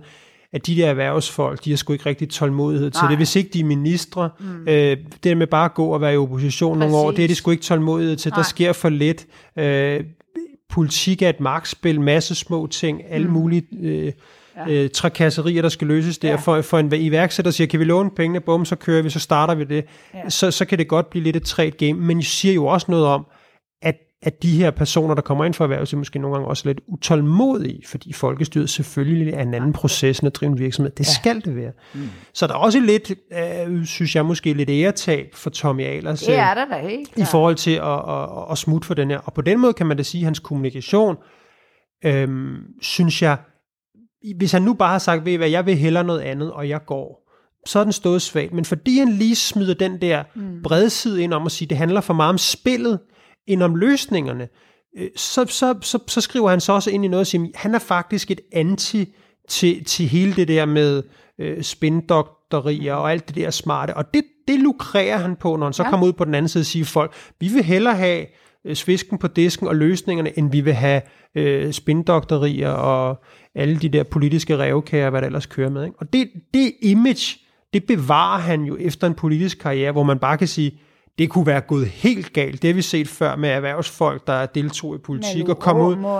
[0.52, 3.08] at de der erhvervsfolk, de har sgu ikke rigtig tålmodighed til Nej.
[3.10, 3.18] det.
[3.18, 4.68] Hvis ikke de er ministre, mm.
[4.68, 7.22] øh, det der med bare at gå og være i opposition nogle år, det er
[7.22, 7.38] de Præcis.
[7.38, 8.30] sgu ikke tålmodighed til.
[8.30, 8.38] Nej.
[8.38, 9.26] Der sker for lidt.
[9.58, 10.04] Øh,
[10.68, 14.12] politik er et magtspil, masse små ting, alle mulige øh,
[14.56, 14.72] ja.
[14.72, 16.28] øh, trakasserier, der skal løses der.
[16.28, 16.36] Ja.
[16.36, 19.54] For, for en iværksætter siger, kan vi låne pengene, bum, så kører vi, så starter
[19.54, 19.84] vi det.
[20.14, 20.30] Ja.
[20.30, 22.86] Så, så kan det godt blive lidt et træt game, men jeg siger jo også
[22.90, 23.26] noget om,
[24.26, 27.82] at, de her personer, der kommer ind for erhvervslivet, måske nogle gange også lidt utålmodige,
[27.86, 30.92] fordi folkestyret selvfølgelig er en anden proces end at drive en virksomhed.
[30.92, 31.12] Det ja.
[31.12, 31.72] skal det være.
[31.94, 32.08] Mm.
[32.34, 36.20] Så der er også lidt, øh, synes jeg måske, lidt æretab for Tommy Ahlers.
[36.20, 38.94] Det øh, er der da helt i forhold til at, at, at, at smutte for
[38.94, 39.18] den her.
[39.18, 41.16] Og på den måde kan man da sige, at hans kommunikation,
[42.04, 43.36] øhm, synes jeg,
[44.36, 46.80] hvis han nu bare har sagt, ved hvad, jeg vil hellere noget andet, og jeg
[46.86, 47.32] går,
[47.66, 48.52] så er den stået svagt.
[48.52, 50.62] Men fordi han lige smider den der mm.
[50.62, 52.98] bredside ind om at sige, det handler for meget om spillet,
[53.46, 54.48] end om løsningerne,
[54.98, 57.74] øh, så, så, så, så skriver han så også ind i noget og siger, han
[57.74, 59.14] er faktisk et anti
[59.48, 61.02] til, til hele det der med
[61.40, 63.96] øh, spindoktorier og alt det der smarte.
[63.96, 65.90] Og det, det lukrerer han på, når han så Ja.
[65.90, 68.26] kommer ud på den anden side og siger folk, vi vil hellere have
[68.66, 71.02] øh, svisken på disken og løsningerne, end vi vil have
[71.34, 75.84] øh, spindoktorier og alle de der politiske revkager, hvad der ellers kører med.
[75.84, 75.96] Ikke?
[76.00, 77.38] Og det, det image,
[77.72, 80.80] det bevarer han jo efter en politisk karriere, hvor man bare kan sige,
[81.18, 82.62] det kunne være gået helt galt.
[82.62, 86.16] Det har vi set før med erhvervsfolk, der deltog i politik og kom ud og,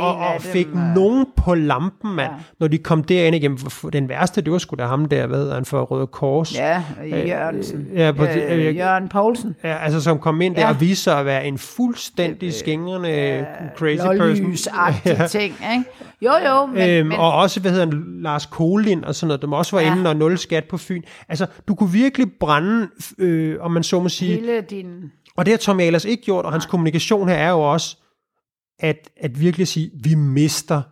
[0.00, 0.94] og, og dem, fik øh.
[0.94, 2.32] nogen på lampen, mand.
[2.32, 2.38] Ja.
[2.60, 3.58] Når de kom derind igen.
[3.92, 6.54] Den værste, det var sgu da ham der, hvad hedder han, for Røde Kors.
[6.54, 7.86] Ja, Jørgensen.
[7.94, 9.56] ja, på- øh, øh, Jørgen Poulsen.
[9.64, 10.68] Ja, altså som kom ind der Ja.
[10.68, 14.16] og viste sig at være en fuldstændig skængrende crazy person.
[14.16, 15.84] Lålysagtige ting, ikke?
[16.22, 19.42] Jo, jo, men, øhm, men og også, hvad hedder han, Lars Kolind og sådan noget,
[19.42, 19.88] dem også var ja.
[19.88, 19.96] Ja.
[19.96, 21.02] inde og nul skat på Fyn.
[21.28, 25.02] Altså, du kunne virkelig brænde, øh, om man så må sige, hele din...
[25.36, 27.96] og det har Tommy Ahlers ikke gjort, og hans kommunikation her er jo også,
[28.78, 30.82] at, at virkelig sige, vi mister.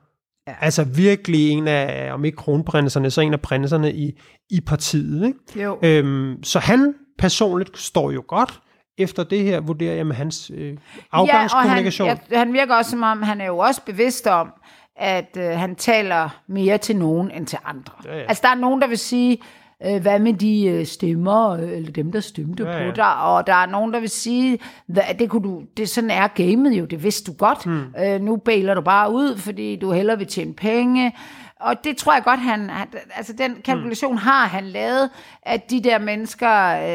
[0.48, 0.54] Ja.
[0.60, 5.26] altså virkelig en af, om ikke kronprinserne, så en af prinserne i, i partiet.
[5.26, 5.62] Ikke?
[5.64, 5.78] Jo.
[5.82, 8.60] Øhm, så han personligt står jo godt
[8.98, 10.76] efter det her, vurderer jeg med hans øh,
[11.12, 12.06] afgangskommunikation.
[12.06, 14.52] Ja, og han, ja, han virker også som om, han er jo også bevidst om,
[14.96, 17.92] at øh, han taler mere til nogen end til andre.
[18.04, 18.22] Ja, ja.
[18.22, 19.38] Altså, der er nogen, der vil sige,
[19.86, 22.90] øh, hvad med de øh, stemmer, øh, eller dem, der stemte Ja, ja, ja.
[22.90, 26.10] på dig, og der er nogen, der vil sige, hvad, det kunne du, det sådan
[26.10, 27.64] er gamet jo, det vidste du godt.
[27.64, 27.74] Hmm.
[27.74, 28.02] Mm.
[28.04, 31.12] Øh, nu bailer du bare ud, fordi du hellere vil tjene penge,
[31.60, 34.18] og det tror jeg godt, han, han altså den kalkulation Hmm.
[34.18, 35.10] har han lavet,
[35.42, 36.50] at de der mennesker,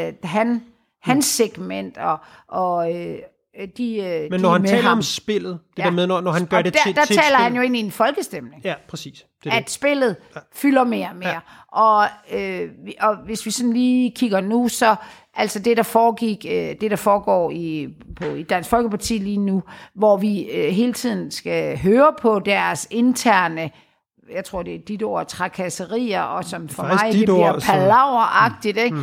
[0.07, 0.61] øh, han,
[1.01, 3.15] hans segment, og, og øh,
[3.77, 4.97] de, øh, Men de når er han taler ham.
[4.97, 7.15] om spillet, det der med, når, når han gør og det der, til, der til
[7.15, 7.43] taler spil.
[7.43, 8.61] han jo ind i en folkestemning.
[8.65, 9.25] Ja, præcis.
[9.43, 9.69] Det At det.
[9.69, 10.15] spillet
[10.53, 11.29] fylder mere og mere.
[11.29, 11.39] Ja.
[11.71, 12.69] Og, øh,
[13.01, 14.95] og hvis vi sådan lige kigger nu, så
[15.35, 19.63] altså det, der foregik, øh, det der foregår i, på, i Dansk Folkeparti lige nu,
[19.93, 23.69] hvor vi øh, hele tiden skal høre på deres interne
[24.35, 27.61] jeg tror, det er dit ord, trakasserier, og som for Faktisk mig, det bliver ord,
[27.61, 28.97] som- palaveragtigt, ikke?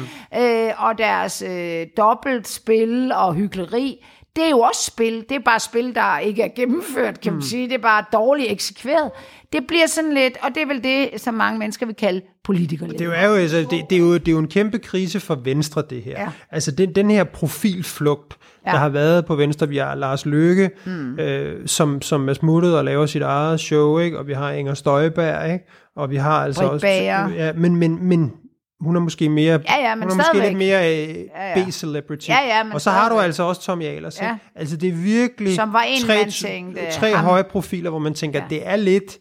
[0.69, 4.05] Øh, og deres øh, dobbeltspil og hyggeleri,
[4.37, 5.25] det er jo også spil.
[5.29, 7.69] Det er bare spil, der ikke er gennemført, kan man sige.
[7.69, 9.11] Det er bare dårligt eksekveret.
[9.53, 12.89] Det bliver sådan lidt, og det er vel det, som mange mennesker vil kalde politikere.
[12.89, 15.35] Det er jo, altså, det, det, er jo, det er jo en kæmpe krise for
[15.35, 16.21] Venstre, det her.
[16.21, 16.29] Ja.
[16.51, 18.71] Altså den, den her profilflugt, ja.
[18.71, 19.69] der har været på Venstre.
[19.69, 21.19] Vi har Lars Løkke, mm.
[21.19, 24.19] øh, som, som er smuttet og laver sit eget show, ikke?
[24.19, 25.65] og vi har Inger Støjberg, ikke?
[25.97, 26.87] og vi har altså Britt også...
[26.87, 28.33] Ja, men, men, men
[28.81, 31.65] hun er måske mere, Ja, ja, men hun er måske lidt mere øh, Ja, ja.
[31.65, 32.29] B-celebrity.
[32.29, 34.21] Ja, ja, men og så har du altså også Tommy Ahlers.
[34.21, 34.25] Ja.
[34.31, 34.39] Ikke?
[34.57, 37.99] Altså det er virkelig Som var en, tre, man tænkte, tre ham- høje profiler, hvor
[37.99, 38.45] man tænker, Ja.
[38.51, 39.19] det er lidt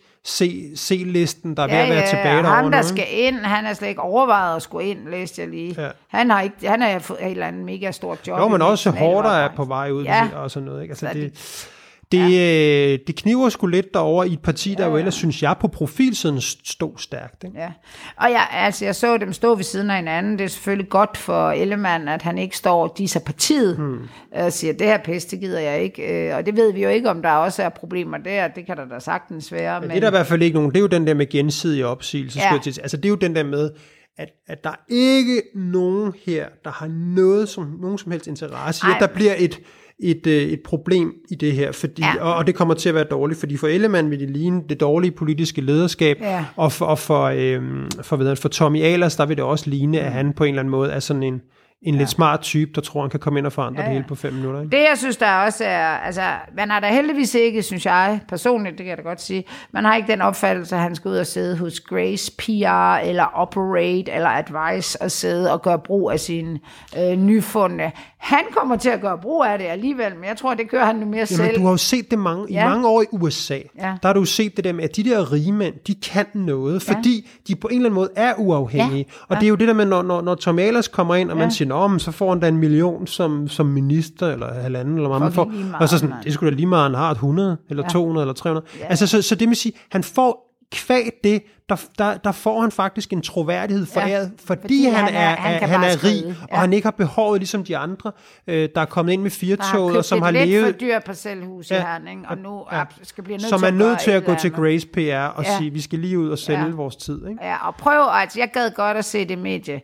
[0.77, 3.65] C-listen, der er ved at være tilbage og derovre ham, der nu, skal ind, han
[3.65, 5.75] er slet ikke overvejet at skulle ind, læste jeg lige.
[5.81, 5.87] Ja.
[6.07, 8.39] Han har ikke, han har fået et eller andet mega stort job.
[8.39, 10.27] Jo, men også hårdt er på vej ud Ja.
[10.35, 10.81] og sådan noget.
[10.81, 10.91] Ikke?
[10.91, 11.69] Altså, Så det, det,
[12.13, 15.67] øh, det kniver sgu lidt derover i et parti, der jo ellers, synes jeg, på
[15.67, 17.43] profilsiden stod stærkt.
[17.43, 17.59] Ikke?
[17.59, 17.71] Ja,
[18.17, 20.37] og jeg, altså, jeg så dem stå ved siden af hinanden.
[20.37, 23.99] Det er selvfølgelig godt for Ellemann, at han ikke står og disser partiet hmm.
[24.31, 26.27] og siger, det her pest, det gider jeg ikke.
[26.29, 28.47] Øh, Og det ved vi jo ikke, om der også er problemer der.
[28.47, 29.81] Det kan der da sagtens være.
[29.81, 30.71] Men det er der i hvert fald ikke nogen.
[30.71, 32.39] Det er jo den der med gensidig opsigelse.
[32.39, 32.53] Ja.
[32.53, 32.59] Ja.
[32.81, 33.71] Altså det er jo den der med,
[34.17, 38.85] at, at der er ikke nogen her, der har noget som, nogen som helst interesse
[38.87, 39.59] i, at der bliver et,
[39.99, 42.23] et, øh, et problem i det her, fordi, Ja.
[42.23, 44.79] og, og det kommer til at være dårligt, fordi for Ellemann vil det ligne det
[44.79, 46.45] dårlige politiske lederskab, Ja.
[46.55, 49.99] og for, og for, øhm, for, det, for Tommy Ahlers, der vil det også ligne,
[49.99, 51.41] at han på en eller anden måde er sådan en,
[51.81, 51.99] en ja.
[51.99, 53.93] lidt smart type, der tror, han kan komme ind og forandre ja, Ja, ja.
[53.93, 53.97] ja.
[53.97, 54.61] det hele på fem minutter.
[54.61, 54.77] Ikke?
[54.77, 56.21] Det, jeg synes, der også er, altså,
[56.57, 59.85] man har da heldigvis ikke, synes jeg, personligt, det kan jeg da godt sige, man
[59.85, 64.11] har ikke den opfattelse, at han skal ud og sidde hos Grace PR, eller Operate,
[64.11, 66.59] eller Advice, og sidde og gøre brug af sine
[66.99, 67.91] øh, nyfundne.
[68.17, 70.95] Han kommer til at gøre brug af det alligevel, men jeg tror, det kører han
[70.95, 71.55] nu mere Jamen, selv.
[71.57, 72.55] du har jo set det mange, ja.
[72.55, 72.65] Ja.
[72.65, 73.59] i mange år i USA.
[73.79, 73.93] Ja.
[74.01, 76.87] Der har du set det der med, at de der rige mænd, de kan noget,
[76.87, 76.93] ja.
[76.93, 79.05] fordi de på en eller anden måde er uafhængige.
[79.29, 79.35] Ja.
[79.35, 81.37] Og det er jo det der med, når, når, når Tom Ahlers kommer ind, og
[81.37, 81.43] ja.
[81.43, 84.95] man siger, Nå, men så får han da en million som, som minister, eller halvanden,
[84.95, 85.45] eller hvad man får.
[85.45, 87.89] meget, og så sådan, det skulle da lige meget, han har et 100, eller Ja.
[87.89, 88.65] 200, eller 300.
[88.79, 88.85] Ja.
[88.85, 92.71] Altså, så, så det vil sige, han får kvæg det, der, der, der får han
[92.71, 96.35] faktisk en troværdighed foræret, fordi, fordi han, han er, han kan han er rig, skrive.
[96.51, 98.11] og han ikke har behovet ligesom de andre,
[98.47, 100.65] øh, der er kommet ind med firetoget, og som har levet...
[100.65, 101.77] for dyrt parcelhus ja.
[101.77, 102.77] i Herning, og nu Ja.
[102.77, 102.83] ja.
[103.03, 104.51] skal blive nødt som til er nødt til at gå til.
[104.51, 105.57] Grace PR og Ja.
[105.57, 106.69] sige, vi skal lige ud og sælge Ja.
[106.69, 107.27] vores tid.
[107.27, 107.39] Ikke?
[107.45, 109.81] Ja, og prøv, altså jeg gad godt at se det medie.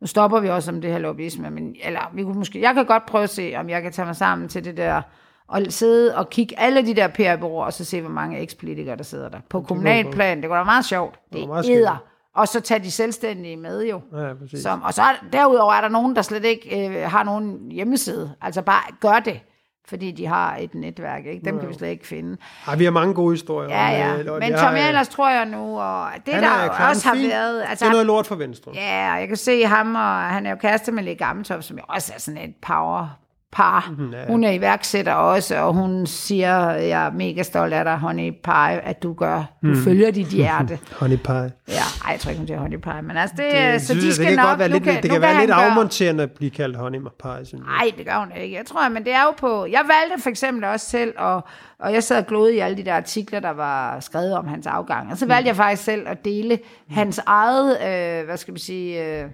[0.00, 2.86] Nu stopper vi også om det her lobbyisme, men eller vi kunne måske, jeg kan
[2.86, 5.02] godt prøve at se, om jeg kan tage mig sammen til det der,
[5.48, 9.02] og sidde og kigge alle de der PR-bureauer, og så se, hvor mange ekspolitikere, der
[9.02, 9.38] sidder der.
[9.48, 11.18] På kommunalplan, det kunne være meget sjovt.
[11.32, 11.78] Det er skægt.
[11.78, 12.04] æder.
[12.34, 14.00] Og så tage de selvstændige med jo.
[14.12, 14.62] Ja, præcis.
[14.62, 18.34] Som, og så er, derudover er der nogen, der slet ikke øh, har nogen hjemmeside.
[18.42, 19.40] Altså bare gør det,
[19.88, 21.26] fordi de har et netværk.
[21.26, 21.44] Ikke?
[21.44, 22.36] Dem kan vi slet ikke finde.
[22.66, 23.68] Ej, vi har mange gode historier.
[23.68, 24.22] Ja, om, ja.
[24.22, 27.28] øh, og Men øh, Ahlers tror jeg nu, og det der er også har fin.
[27.28, 27.64] været...
[27.70, 28.72] Det er noget lort for Venstre.
[28.74, 31.76] Ja, og jeg kan se ham, og han er jo kæreste med Lee Gammeltoft, som
[31.76, 33.18] jo også er sådan et power
[33.52, 33.92] par.
[33.98, 34.26] Mhm, ja.
[34.26, 38.80] Hun er iværksætter også, og hun siger, jeg er mega stolt af dig, honey pie,
[38.84, 39.76] at du gør, du Mhm.
[39.84, 40.78] følger dit hjerte.
[41.00, 41.34] Honey pie.
[41.68, 44.04] Ja, ej, jeg tror ikke, hun siger honey pie, men altså det, Det, så de
[44.06, 46.30] jeg, skal det kan nok, godt være lidt, kan, det kan være lidt afmonterende at
[46.30, 47.58] blive kaldt honey pie, synes jeg.
[47.78, 48.56] Nej, det gør hun ikke.
[48.56, 49.66] Jeg tror, men det er jo på...
[49.66, 51.44] Jeg valgte for eksempel også selv, og,
[51.80, 54.66] og jeg sad og glodede i alle de der artikler, der var skrevet om hans
[54.66, 55.10] afgang.
[55.12, 56.58] Og så valgte jeg faktisk selv at dele
[56.90, 59.24] hans eget, øh, hvad skal vi sige, øh,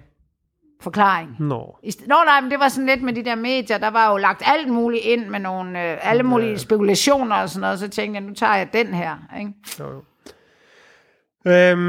[0.81, 1.35] forklaring.
[1.39, 1.77] Nå.
[1.85, 4.17] St- Nå nej, men det var sådan lidt med de der medier, der var jo
[4.17, 8.19] lagt alt muligt ind med nogle, øh, alle mulige spekulationer og sådan noget, så tænkte
[8.19, 9.15] jeg, nu tager jeg den her.
[9.39, 9.51] Ikke?
[9.79, 10.01] Jo, jo.
[11.47, 11.79] Øhm,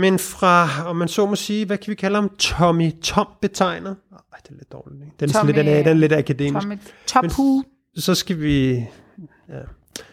[0.00, 2.28] men fra, om man så må sige, hvad kan vi kalde ham?
[2.38, 3.94] Tommy Tom betegner.
[4.12, 5.02] Ej, det er lidt dårligt.
[5.02, 5.14] Ikke?
[5.20, 6.66] Den, er sådan Tommy, lidt, den, er, den er lidt akademisk.
[6.66, 7.62] Tommy Tophu.
[7.96, 8.72] Så skal vi...
[9.48, 9.60] Ja.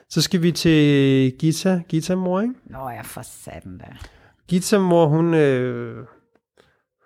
[0.09, 2.53] Så skal vi til Gita, Gita mor, ikke?
[2.65, 3.85] Nå ja, for satan da.
[4.47, 6.05] Gita mor, hun, øh,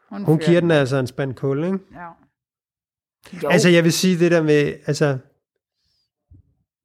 [0.10, 1.80] hun fyrer giver den altså en spand kul, ikke?
[1.94, 2.08] Ja.
[3.44, 3.50] Jo.
[3.50, 5.18] Altså, jeg vil sige det der med, altså,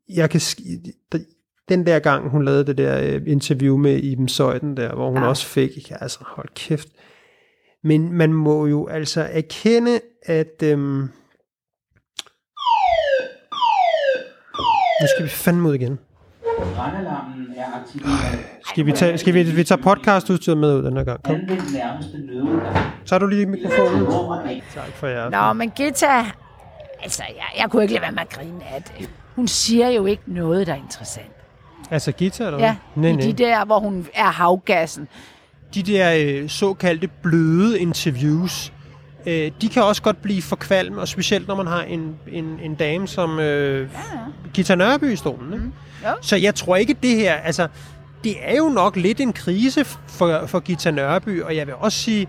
[0.09, 0.40] jeg kan,
[1.68, 5.22] den der gang, hun lavede det der øh, interview med Iben Søjden der, hvor hun
[5.22, 5.28] ja.
[5.28, 6.88] også fik, altså, hold kæft.
[7.83, 11.00] Men man må jo altså erkende, at, øhm,
[15.00, 15.98] nu skal vi fandme ud igen.
[16.77, 18.38] Brandalarmen er aktiveret.
[18.70, 21.23] Skal vi tage, skal vi, vi tager podcastudstyret med ud den her gang?
[21.23, 21.37] Kom.
[23.07, 24.07] Tager du lige mikrofonen?
[24.75, 25.31] Tak for jer.
[25.31, 26.25] Nå, men Gita,
[27.03, 29.11] altså, jeg, jeg kunne ikke lade være med at grine af det.
[29.37, 31.27] Hun siger jo ikke noget, der er interessant.
[31.90, 32.77] Altså guitar, eller Ja?
[32.94, 33.23] Nej, i nej.
[33.27, 35.09] de der, hvor hun er havgassen.
[35.75, 38.73] de der øh, såkaldte bløde interviews,
[39.26, 42.59] øh, de kan også godt blive for kvalm, og specielt når man har en, en,
[42.62, 43.88] en dame som øh, ja.
[44.54, 45.52] Gita Nørby i stolen.
[45.52, 45.64] Ikke?
[45.64, 45.72] Mm.
[46.04, 46.11] Jo.
[46.20, 47.35] Så jeg tror ikke, det her...
[47.35, 47.68] Altså,
[48.24, 51.98] det er jo nok lidt en krise for, for Gita Nørby, og jeg vil også
[51.98, 52.28] sige,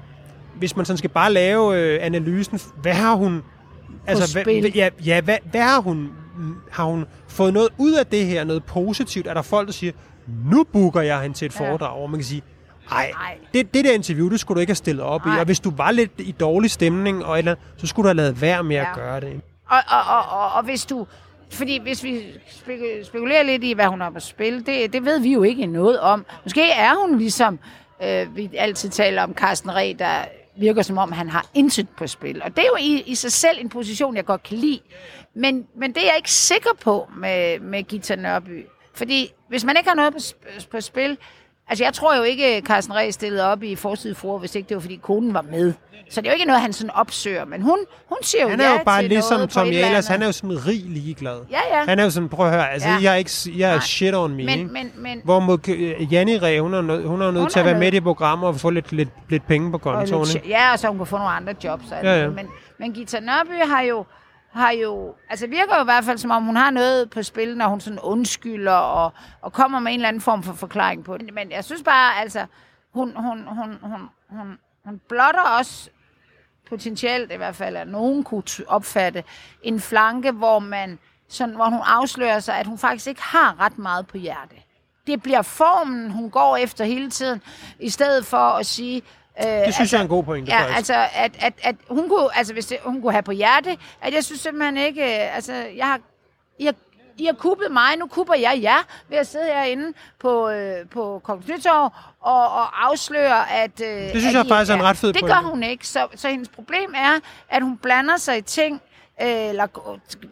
[0.56, 3.42] hvis man sådan skal bare lave øh, analysen, hvad har hun...
[4.08, 6.10] Altså, hvad, ja, ja hvad, hvad har hun...
[6.72, 9.28] Har hun fået noget ud af det her, noget positivt?
[9.28, 9.92] Er der folk, der siger,
[10.52, 11.70] nu booker jeg hende til et Ja.
[11.72, 12.42] foredrag, hvor man kan sige,
[12.92, 13.38] ej, Ej.
[13.54, 15.36] det, det der interview, det skulle du ikke have stillet op Ej.
[15.36, 15.40] i.
[15.40, 18.42] Og hvis du var lidt i dårlig stemning, og eller så skulle du have lavet
[18.42, 18.96] være med at Ja.
[18.96, 19.42] gøre det.
[19.70, 21.08] Og, og, og, og, og hvis du...
[21.52, 25.20] Fordi hvis vi speku- spekulerer lidt i, hvad hun har på spil, det, det ved
[25.20, 26.26] vi jo ikke noget om.
[26.44, 27.60] Måske er hun ligesom,
[28.04, 30.26] øh, vi altid taler om Carsten Reh, der
[30.58, 32.42] virker som om, han har intet på spil.
[32.44, 34.80] Og det er jo i, i sig selv en position, jeg godt kan lide.
[35.36, 38.66] Men, men det er jeg ikke sikker på med, med Gita Nørby.
[38.94, 40.20] Fordi hvis man ikke har noget på,
[40.72, 41.18] på spil...
[41.72, 44.76] Altså, jeg tror jo ikke, Carsten Reh stillede op i forside for, hvis ikke det
[44.76, 45.74] var, fordi konen var med.
[46.10, 47.46] Så det er jo ikke noget, han sådan opsøger.
[47.46, 47.78] Men hun,
[48.10, 49.88] hun siger jo Han er ja jo bare til ligesom noget på Tommy et eller
[49.88, 50.12] Ahlers, andet.
[50.12, 51.38] han er jo sådan rig ligeglad.
[51.52, 51.84] Ja, ja.
[51.86, 52.98] Han er jo sådan, prøv at høre, altså, Ja.
[53.02, 53.80] jeg er ikke, jeg er Nej.
[53.84, 54.44] shit on me?
[54.46, 57.52] Men, men, men, Hvor må, øh, Janni Ræ, hun er, nød, hun er jo nødt
[57.52, 59.82] til at være med i det program og få lidt, lidt, lidt penge på og
[59.82, 60.24] kontoen.
[60.26, 60.48] lidt, ikke?
[60.50, 61.84] ja, og så hun kan få nogle andre jobs.
[61.92, 62.30] Og alt Ja, ja.
[62.30, 62.48] Men,
[62.80, 64.06] men Gita Nørby har jo,
[64.52, 67.58] har jo, altså virker jo i hvert fald som om, hun har noget på spil,
[67.58, 71.18] når hun sådan undskylder og, og kommer med en eller anden form for forklaring på
[71.18, 71.34] det.
[71.34, 72.46] Men jeg synes bare, altså,
[72.94, 75.90] hun, hun, hun, hun, hun, hun blotter også
[76.70, 79.24] potentielt i hvert fald, at nogen kunne opfatte
[79.64, 83.78] en flanke, hvor man sådan, hvor hun afslører sig, at hun faktisk ikke har ret
[83.78, 84.56] meget på hjerte.
[85.08, 87.42] Det bliver formen, hun går efter hele tiden,
[87.80, 89.02] i stedet for at sige...
[89.48, 90.78] Øh, Det synes jeg er en god pointe, Ja, faktisk.
[90.78, 94.14] altså, at, at, at hun kunne, altså hvis det, hun kunne have på hjerte, at
[94.14, 96.00] jeg synes simpelthen ikke, øh, altså, jeg har,
[96.60, 96.74] I har,
[97.18, 98.78] I har kuppet mig, nu kupper jeg jer
[99.10, 103.82] ved at sidde herinde på, øh, på Kongens Nytorv og, og afsløre, at...
[103.84, 105.36] Øh, det synes jeg faktisk er en ret fed Det pointe.
[105.36, 108.82] gør hun ikke, så, så hendes problem er, at hun blander sig i ting,
[109.22, 109.68] øh, eller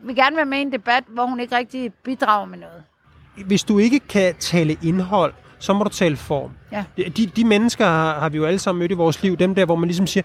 [0.04, 2.84] vil gerne være med i en debat, hvor hun ikke rigtig bidrager med noget.
[3.46, 6.52] Hvis du ikke kan tale indhold, så må du tale form.
[6.72, 6.84] Ja.
[6.98, 9.66] De, de mennesker har, har vi jo alle sammen mødt i vores liv, dem der,
[9.66, 10.24] hvor man ligesom siger,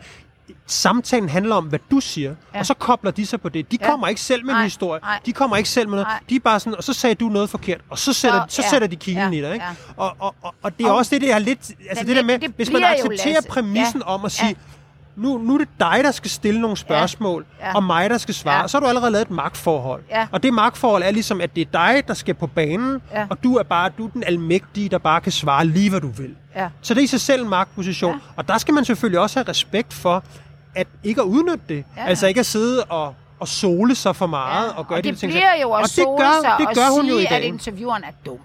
[0.66, 2.58] samtalen handler om, hvad du siger, Ja.
[2.58, 3.72] og så kobler de sig på det.
[3.72, 3.90] De Ja.
[3.90, 5.00] kommer ikke selv med en historie.
[5.00, 5.20] nej.
[5.26, 6.06] De kommer ikke selv med noget.
[6.06, 6.20] Nej.
[6.28, 8.62] De er bare sådan, og så sagde du noget forkert, og så sætter, Så, så,
[8.62, 9.52] ja, sætter de kilen ja, i dig.
[9.54, 9.64] Ikke?
[9.64, 9.70] ja.
[9.96, 11.58] Og, og, og, og det er Og- også det, det er lidt...
[11.60, 14.42] Altså Men det der det- med, det hvis man jo, accepterer præmissen Ja, om at
[14.42, 14.52] ja.
[15.16, 17.66] Nu, nu er det dig, der skal stille nogle spørgsmål, Ja.
[17.68, 17.74] ja.
[17.74, 18.60] og mig, der skal svare.
[18.60, 18.68] Ja.
[18.68, 20.02] Så har du allerede lavet et magtforhold.
[20.10, 20.26] Ja.
[20.32, 23.26] Og det magtforhold er ligesom, at det er dig, der skal på banen, Ja.
[23.30, 26.08] og du er bare du er den almægtige, der bare kan svare lige, hvad du
[26.08, 26.34] vil.
[26.56, 26.68] Ja.
[26.82, 28.12] Så det er i sig selv en magtposition.
[28.14, 28.18] Ja.
[28.36, 30.24] Og der skal man selvfølgelig også have respekt for,
[30.74, 31.84] at ikke at udnytte det.
[31.96, 32.04] Ja.
[32.04, 34.64] Altså ikke at sidde og, og sole sig for meget.
[34.66, 35.32] Ja, og gøre og de det ting.
[35.32, 37.24] bliver jo og at det sole gør, sig det og gør hun sige, jo i
[37.24, 37.44] at dag.
[37.44, 38.38] intervieweren er dum.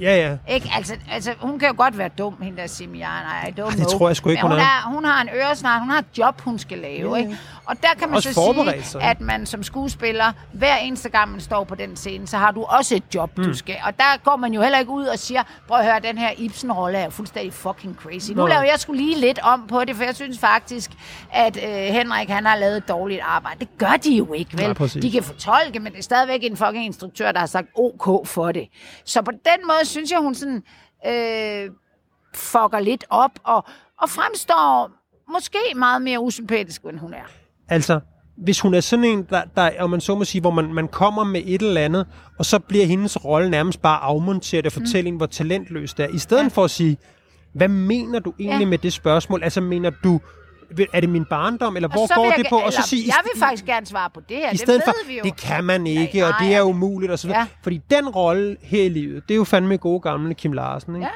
[0.00, 0.54] Ja, ja.
[0.54, 0.70] Ikke?
[0.76, 3.08] Altså, altså, hun kan jo godt være dum, hende der Simian.
[3.08, 3.88] I don't det know.
[3.98, 4.90] tror jeg sgu ikke, Men hun hun, er.
[4.92, 7.18] hun har en øresnart, hun har et job, hun skal lave.
[7.18, 7.38] Ikke?
[7.66, 9.02] Og der kan man Også så sige, sig.
[9.02, 12.62] at man som skuespiller, hver eneste gang man står på den scene, så har du
[12.64, 13.44] også et job, Mm.
[13.44, 13.76] du skal.
[13.84, 16.30] Og der går man jo heller ikke ud og siger, prøv at høre, den her
[16.38, 18.30] Ibsen-rolle er fuldstændig fucking crazy.
[18.30, 18.48] Nu Nej.
[18.48, 20.90] laver jeg skulle lige lidt om på det, for jeg synes faktisk,
[21.32, 23.58] at øh, Henrik han har lavet et dårligt arbejde.
[23.60, 24.62] Det gør de jo ikke, vel?
[24.64, 25.02] Nej, præcis.
[25.02, 28.52] de kan fortolke, men det er stadigvæk en fucking instruktør, der har sagt OK for
[28.52, 28.68] det.
[29.04, 30.62] Så på den måde synes jeg, hun sådan
[31.06, 31.70] øh,
[32.34, 33.64] fucker lidt op og,
[34.02, 34.90] og fremstår
[35.32, 37.24] måske meget mere usympatisk, end hun er.
[37.68, 38.00] Altså,
[38.36, 40.88] hvis hun er sådan en, der, der om man så må sige, hvor man, man
[40.88, 42.06] kommer med et eller andet,
[42.38, 45.16] og så bliver hendes rolle nærmest bare afmonteret og fortælle mm.
[45.16, 46.48] hvor talentløs det er, i stedet ja.
[46.48, 46.98] for at sige,
[47.52, 48.64] hvad mener du egentlig.
[48.64, 48.70] Ja.
[48.70, 49.42] med det spørgsmål?
[49.42, 50.20] Altså, mener du,
[50.92, 52.56] er det min barndom, eller hvor og går jeg, det på?
[52.56, 54.48] Og så sige, jeg vil faktisk gerne svare på det her.
[54.48, 55.22] i det stedet ved for, vi jo.
[55.24, 57.40] det kan man ikke, Nej, og det nej, er umuligt, og så videre.
[57.40, 57.46] Ja.
[57.62, 61.06] Fordi den rolle her i livet, det er jo fandme gode gamle Kim Larsen, ikke?
[61.06, 61.12] Ja.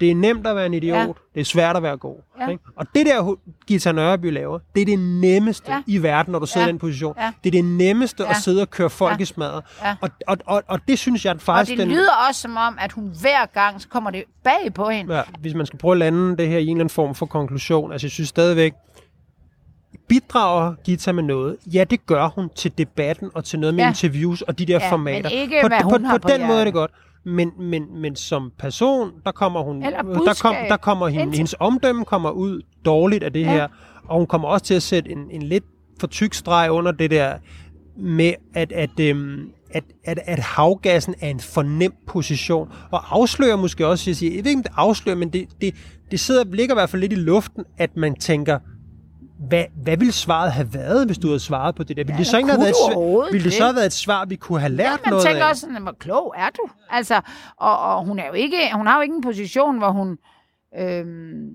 [0.00, 1.06] Det er nemt at være en idiot, Ja.
[1.34, 2.16] det er svært at være god.
[2.40, 2.48] Ja.
[2.48, 2.64] Ikke?
[2.76, 3.34] Og det der,
[3.66, 5.82] Gita Nørby laver, det er det nemmeste Ja.
[5.86, 6.68] i verden, når du sidder Ja.
[6.68, 7.14] i den position.
[7.18, 7.32] Ja.
[7.44, 8.30] Det er det nemmeste Ja.
[8.30, 9.22] at sidde og køre folk Ja.
[9.22, 9.64] i smadret.
[9.82, 9.94] Ja.
[10.00, 11.70] Og, og, og, og det synes jeg Og faktisk...
[11.78, 14.88] det den, lyder også som om, at hun hver gang, så kommer det bag på
[14.88, 15.16] hende.
[15.16, 17.26] Ja, hvis man skal prøve at lande det her i en eller anden form for
[17.26, 18.72] konklusion, altså jeg synes stadigvæk,
[20.08, 21.56] bidrager Gita med noget?
[21.66, 23.88] Ja, det gør hun til debatten og til noget med Ja.
[23.88, 25.30] interviews og de der Ja, formater.
[25.30, 26.90] men ikke, på, hvad på, hun på, på den måde er det godt.
[27.28, 32.04] Men, men, men som person, der kommer hun, der, kom, der kommer hende, hendes omdømme
[32.04, 33.50] kommer ud dårligt af det Ja.
[33.50, 33.68] her,
[34.08, 35.64] og hun kommer også til at sætte en, en lidt
[36.00, 37.34] for tyk streg under det der
[37.96, 43.86] med, at, at, øhm, at, at, at havgassen er en fornem position, og afslører måske
[43.86, 45.74] også, jeg, siger, jeg ved ikke, om det afslører, men det, det,
[46.10, 48.58] det sidder, ligger i hvert fald lidt i luften, at man tænker,
[49.38, 52.04] hvad, hvad ville svaret have været, hvis du havde svaret på det der?
[52.04, 52.70] Ville Ja, det så ikke have været
[53.26, 55.24] et, ville det så have været et svar, vi kunne have lært Ja, man noget
[55.26, 55.50] tænker af?
[55.50, 56.62] også sådan, hvor klog er du?
[56.90, 57.20] Altså,
[57.56, 60.18] og, og hun er jo ikke, hun har jo ikke en position, hvor hun,
[60.78, 61.48] øhm,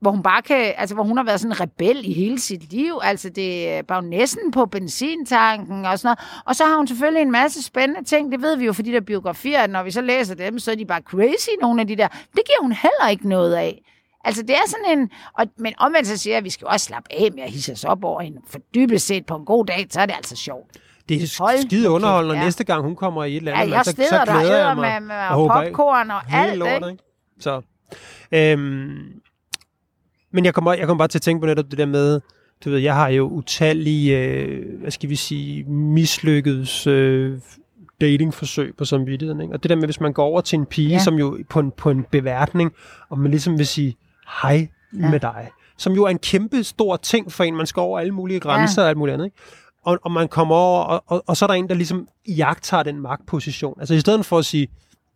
[0.00, 2.72] hvor hun bare kan, altså hvor hun har været sådan en rebel i hele sit
[2.72, 2.98] liv.
[3.02, 6.42] Altså det er bare næsten på benzintanken og sådan noget.
[6.46, 8.92] Og så har hun selvfølgelig en masse spændende ting, det ved vi jo for de
[8.92, 11.86] der biografier, at når vi så læser dem, så er de bare crazy, nogle af
[11.86, 12.08] de der.
[12.08, 13.82] Det giver hun heller ikke noget af.
[14.24, 16.70] Altså det er sådan en, og, men omvendt så siger jeg, at vi skal jo
[16.70, 18.38] også slappe af med at hisse os op over hende.
[18.46, 20.76] For dybest set på en god dag, så er det altså sjovt.
[21.08, 22.44] Det er Hold skide underholdende, og ja.
[22.44, 24.66] næste gang hun kommer i et eller Ja, andet, jeg så, så der glæder æder
[24.66, 25.02] jeg mig.
[25.02, 26.90] med, med og popcorn og alt, lortet, ikke?
[26.90, 27.02] ikke?
[27.40, 27.60] Så,
[28.32, 29.20] øhm,
[30.32, 32.20] men jeg kommer, jeg kommer bare til at tænke på netop det der med,
[32.64, 37.38] du ved, jeg har jo utallige, øh, hvad skal vi sige, mislykkedes øh,
[38.00, 39.40] datingforsøg på samvittigheden.
[39.40, 39.54] Ikke?
[39.54, 40.94] Og det der med, hvis man går over til en pige, ja.
[40.94, 40.98] Ja.
[40.98, 42.72] som jo på en, på en beværtning,
[43.08, 43.96] og man ligesom vil sige,
[44.42, 44.68] hej
[45.00, 45.10] ja.
[45.10, 48.12] med dig, som jo er en kæmpe stor ting for en, man skal over alle
[48.12, 48.86] mulige grænser ja.
[48.86, 49.26] og alt muligt andet.
[49.26, 49.36] Ikke?
[49.84, 52.82] Og, og man kommer over, og, og, og så er der en, der ligesom jagter
[52.82, 53.80] den magtposition.
[53.80, 54.68] Altså i stedet for at sige,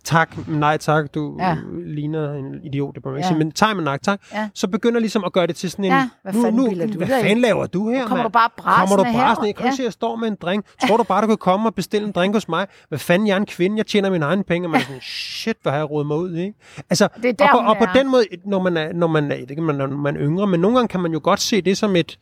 [0.04, 1.56] tak, nej tak, du ja.
[1.86, 3.28] Ligner en idiot, det må man ikke Ja.
[3.28, 4.48] sige, men tak, men nej tak, Ja.
[4.54, 7.06] så begynder ligesom at gøre det til sådan en, Ja, hvad fanden bilder du hvad
[7.08, 8.24] fanden laver du her, kommer mand?
[8.24, 9.46] du bare Kommer du brasende brasende?
[9.46, 9.72] Jeg kan ja.
[9.76, 10.64] Se, jeg står med en drink.
[10.88, 12.66] Tror du bare, du kan komme og bestille en drink hos mig?
[12.88, 15.00] Hvad fanden, jeg er en kvinde, jeg tjener mine egne penge, og man er sådan,
[15.00, 16.52] shit, hvad har jeg rodet mig ud i?
[16.90, 19.32] Altså, Det er der, og, på, og på den måde, når man er, når man
[19.32, 21.40] er, det kan man, når man er yngre, men nogle gange kan man jo godt
[21.40, 22.18] se det som et,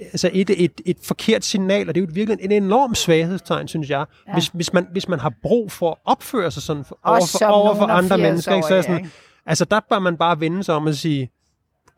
[0.00, 3.90] altså et, et, et forkert signal, og det er jo virkelig et enormt svaghedstegn, synes
[3.90, 4.32] jeg, ja.
[4.32, 7.46] hvis, hvis, man, hvis man har brug for at opføre sig sådan for, over, for,
[7.46, 8.54] over for andre mennesker.
[8.54, 8.66] Ikke?
[8.68, 9.10] Så er jeg 80-årige, sådan,
[9.46, 11.30] altså der bør man bare vende sig om og sige,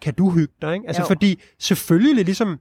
[0.03, 0.75] kan du hygge dig?
[0.75, 0.87] Ikke?
[0.87, 1.07] Altså Jo.
[1.07, 2.59] fordi selvfølgelig ligesom,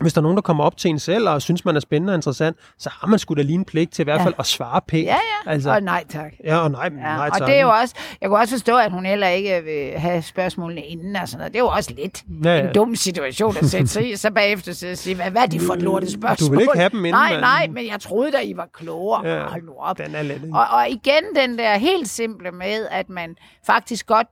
[0.00, 2.10] hvis der er nogen, der kommer op til en selv og synes, man er spændende
[2.10, 4.24] og interessant, så har man sgu da lige en pligt til i hvert Ja.
[4.24, 5.06] fald at svare pænt.
[5.06, 5.12] Ja,
[5.46, 5.50] ja.
[5.50, 6.32] Altså, Og nej tak.
[6.44, 7.48] ja, og nej, Ja, nej og tak.
[7.48, 10.80] det er jo også, jeg kunne også forstå, at hun heller ikke vil have spørgsmålene
[10.82, 11.52] inden og sådan noget.
[11.52, 12.68] Det er jo også lidt Ja, ja.
[12.68, 15.60] en dum situation at sætte sig i, så bagefter så sige, hvad, hvad er det
[15.60, 16.48] for et lortet spørgsmål?
[16.48, 19.26] Du vil ikke have dem inden, Nej, nej, men jeg troede da, I var klogere.
[19.28, 19.98] Ja, Ja, Hold nu op.
[19.98, 20.42] Den er lidt?
[20.52, 24.26] Og, og igen den der helt simple med, at man faktisk godt,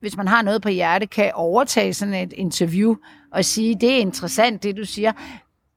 [0.00, 2.94] hvis man har noget på hjerte, kan overtage sådan et interview
[3.32, 5.12] og sige, det er interessant, det du siger.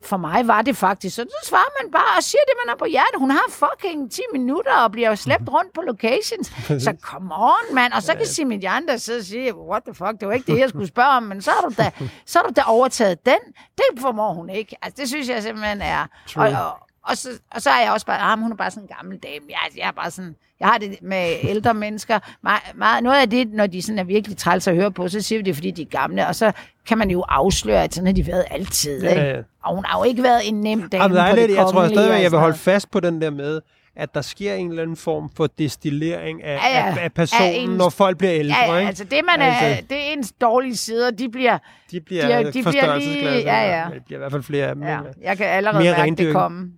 [0.03, 2.75] For mig var det faktisk, så så svarer man bare og siger det, man har
[2.75, 3.17] på hjerte.
[3.17, 6.47] Hun har fucking 10 minutter og bliver jo slæbt rundt på locations.
[6.85, 7.93] Så come on, mand.
[7.93, 10.51] Og så kan Simon Jan der sidde og sige, what the fuck, det var ikke
[10.51, 11.91] det, jeg skulle spørge om, men så har du da,
[12.25, 13.39] så har du da overtaget den.
[13.77, 14.75] Det formår hun ikke.
[14.81, 16.05] Altså, det synes jeg simpelthen er...
[16.35, 18.83] Og, og, og så, og så er jeg også bare, ah, hun er bare sådan
[18.83, 19.45] en gammel dame.
[19.49, 22.19] Jeg, jeg er bare sådan, jeg har det med ældre mennesker.
[22.43, 25.21] Meget, meget, noget af det, når de sådan er virkelig træls at høre på, så
[25.21, 26.51] siger vi det, er, fordi de er gamle, og så
[26.87, 29.03] kan man jo afsløre, at sådan har de været altid.
[29.03, 29.21] Ja, Ikke?
[29.21, 29.37] ja.
[29.63, 31.87] Og hun har jo ikke været en nem dame Jamen, der er lidt, jeg tror
[31.87, 33.61] stadigvæk, jeg vil holde fast på den der med,
[33.97, 36.95] at der sker en eller anden form for destillering af, Ja, ja.
[36.99, 38.55] af, af personen, Af ens- når folk bliver ældre.
[38.57, 38.87] Ja, ja, ikke?
[38.87, 41.57] altså det, man er, Altså- det er ens dårlige sider, de bliver...
[41.91, 43.85] De bliver, de er- de de bliver lige- ja, ja.
[43.93, 44.83] Det bliver i hvert fald flere af dem.
[44.83, 46.71] Ja, jeg kan allerede Mere mærke det komme.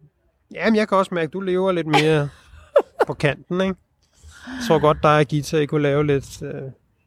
[0.54, 2.30] Jamen, jeg kan også mærke, at du lever lidt mere
[3.08, 3.76] på kanten, ikke?
[4.48, 6.42] Jeg tror godt, dig og Gita, I kunne lave lidt...
[6.42, 6.62] Øh,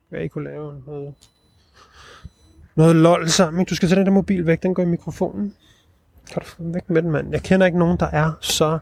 [0.09, 0.83] hvad I kunne lave?
[0.87, 1.15] Noget,
[2.77, 3.61] noget lol sammen.
[3.61, 3.71] ikke?
[3.71, 5.55] Du skal tage den der mobil væk, den går i mikrofonen.
[6.33, 7.33] Kan du få den væk med den, mand?
[7.33, 8.79] Jeg kender ikke nogen, der er så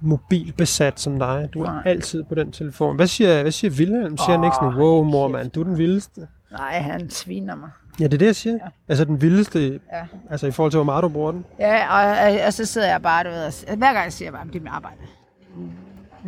[0.00, 1.48] mobilbesat som dig.
[1.54, 1.82] Du er Nej.
[1.86, 2.96] altid på den telefon.
[2.96, 4.16] Hvad siger, hvad siger Wilhelm?
[4.16, 6.28] Siger han ikke sådan, wow, mor, mand, du er den vildeste?
[6.50, 7.70] Nej, han sviner mig.
[8.00, 8.54] Ja, det er det, jeg siger.
[8.54, 8.68] Ja.
[8.88, 10.06] Altså den vildeste, Ja.
[10.30, 11.44] altså i forhold til, hvor meget du bruger den.
[11.58, 14.30] Ja, og, og, og så sidder jeg bare, du ved, og, hver gang jeg siger
[14.30, 14.96] bare, at det er mit arbejde.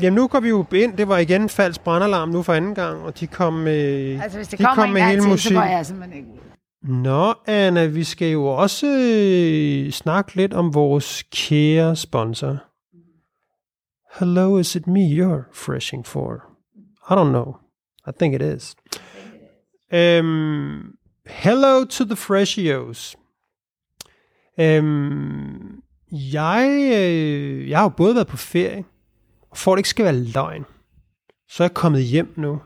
[0.03, 3.03] Jamen nu går vi jo ind, det var igen falsk brandalarm nu for anden gang,
[3.03, 5.49] og de kom med, Altså, hvis det de kommer kom med hele til, musik.
[5.49, 6.29] så går jeg simpelthen ikke.
[6.83, 12.59] Nå, Anna, vi skal jo også øh, snakke lidt om vores kære sponsor.
[14.19, 16.35] Hello, is it me you're freshing for?
[17.11, 17.55] I don't know.
[18.07, 18.77] I think it is.
[19.93, 20.93] Um,
[21.29, 23.17] hello to the Freshios.
[24.59, 28.85] Um, jeg, øh, jeg har jo både været på ferie,
[29.51, 30.65] og for det ikke skal være løgn,
[31.49, 32.61] så er jeg kommet hjem nu,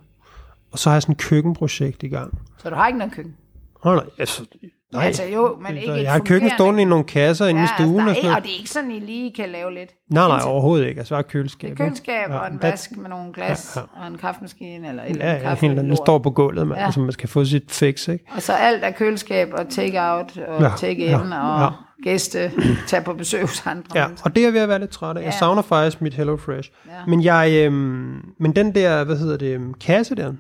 [0.71, 2.39] og så har jeg sådan et køkkenprojekt i gang.
[2.59, 3.37] Så du har ikke noget køkken?
[3.83, 4.47] Oh, nej, altså,
[4.93, 5.05] nej.
[5.07, 7.59] Altså jo, men ikke Så et jeg har køkken fungerende- stående i nogle kasser inde
[7.59, 7.99] i altså, stuen.
[7.99, 8.45] der og er, sådan ikke- og noget.
[8.45, 9.91] det er ikke sådan, I lige kan lave lidt.
[10.11, 10.99] Nej, nej, overhovedet ikke.
[10.99, 11.71] Altså, jeg har køleskab.
[11.73, 12.41] Et køleskab ikke?
[12.41, 15.67] og en vask med nogle glas Ja, og en kaffemaskine eller et Ja, ja, kaffe.
[15.67, 16.85] helt, den står på gulvet, man, Ja.
[16.85, 16.91] ja.
[16.91, 18.25] så man skal få sit fix, ikke?
[18.37, 21.69] Og så alt er køleskab og take-out og Ja, take-in ja, og ja.
[22.11, 22.53] gæste,
[22.87, 25.17] tage på besøg hos andre Ja, og det er jeg ved at være lidt træt
[25.17, 25.21] af.
[25.21, 25.39] Jeg Ja.
[25.39, 26.71] savner faktisk mit Hello Fresh.
[26.87, 26.93] Ja.
[27.09, 30.33] Men jeg, øhm, men den der, hvad hedder det, kasse der,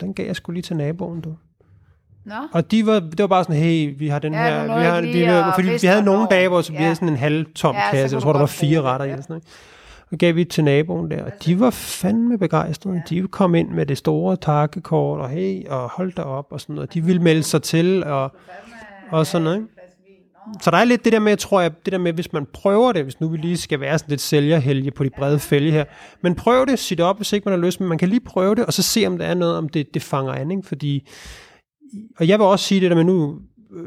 [0.00, 1.34] den gav jeg skulle lige til naboen, du.
[2.24, 4.84] Nå, Og de var, det var bare sådan, hey, vi har den Ja, her, vi
[4.84, 6.82] har, ikke vi, vi, at fordi vi havde nogle dage, hvor så vi Ja.
[6.82, 9.16] havde sådan en halvtom Ja, kasse, jeg tror, der var fire retter i ja.
[9.16, 9.44] sådan noget.
[10.12, 13.02] Og gav vi til naboen der, og de var fandme begejstrede.
[13.08, 16.74] De kom ind med det store takkekort, og hey, og hold da op, og sådan
[16.74, 16.94] noget.
[16.94, 18.32] De ville melde sig til, og,
[19.10, 19.68] og sådan noget, ikke?
[20.62, 22.92] Så der er lidt det der med, tror jeg, det der med, hvis man prøver
[22.92, 25.84] det, hvis nu vi lige skal være sådan lidt sælgerhelge på de brede fælge her,
[26.22, 28.20] men prøv det, sig det op, hvis ikke man har lyst, men man kan lige
[28.20, 30.62] prøve det, og så se, om der er noget, om det, det fanger an, ikke?
[30.68, 31.08] Fordi,
[32.18, 33.38] og jeg vil også sige det der med nu,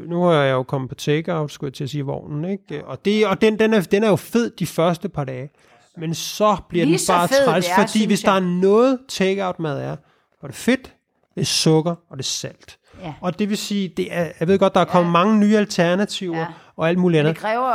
[0.08, 2.84] nu har jeg jo kommet på takeout, skulle jeg til at sige, vognen, ikke?
[2.86, 5.50] Og, det, og den, den, er, den er jo fed de første par dage,
[5.96, 8.30] men så bliver Lige den bare fed træls, det er, fordi hvis jeg.
[8.32, 9.96] der er noget takeout mad er,
[10.40, 10.94] hvor det er fedt,
[11.34, 12.78] det er sukker, og det er salt.
[13.02, 13.14] Ja.
[13.20, 15.12] Og det vil sige, det er, jeg ved godt, der er kommet ja.
[15.12, 16.46] mange nye alternativer Ja.
[16.76, 17.40] og alt muligt det andet.
[17.40, 17.72] kræver...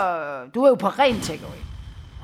[0.55, 1.55] Du er jo på ren takeaway.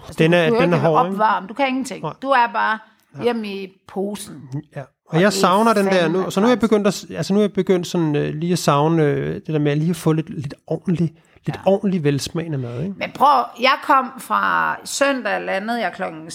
[0.07, 1.13] Altså, Den du, er- du den ikke er hård, ikke?
[1.15, 1.47] opvarme.
[1.47, 2.03] Du kan ingenting.
[2.03, 2.13] Nej.
[2.21, 2.79] Du er bare
[3.23, 4.41] hjemme i posen.
[4.75, 4.81] Ja.
[5.09, 7.33] Og, Og jeg er savner den der nu, så nu er jeg begyndt, at, altså
[7.33, 9.89] nu er jeg begyndt sådan, øh, lige at savne øh, det der med at lige
[9.89, 11.13] at få lidt, lidt ordentligt,
[11.45, 11.61] lidt ja.
[11.65, 12.95] ordentligt velsmagende mad, ikke?
[12.97, 16.31] Men prøv, jeg kom fra søndag, landede jeg klokken...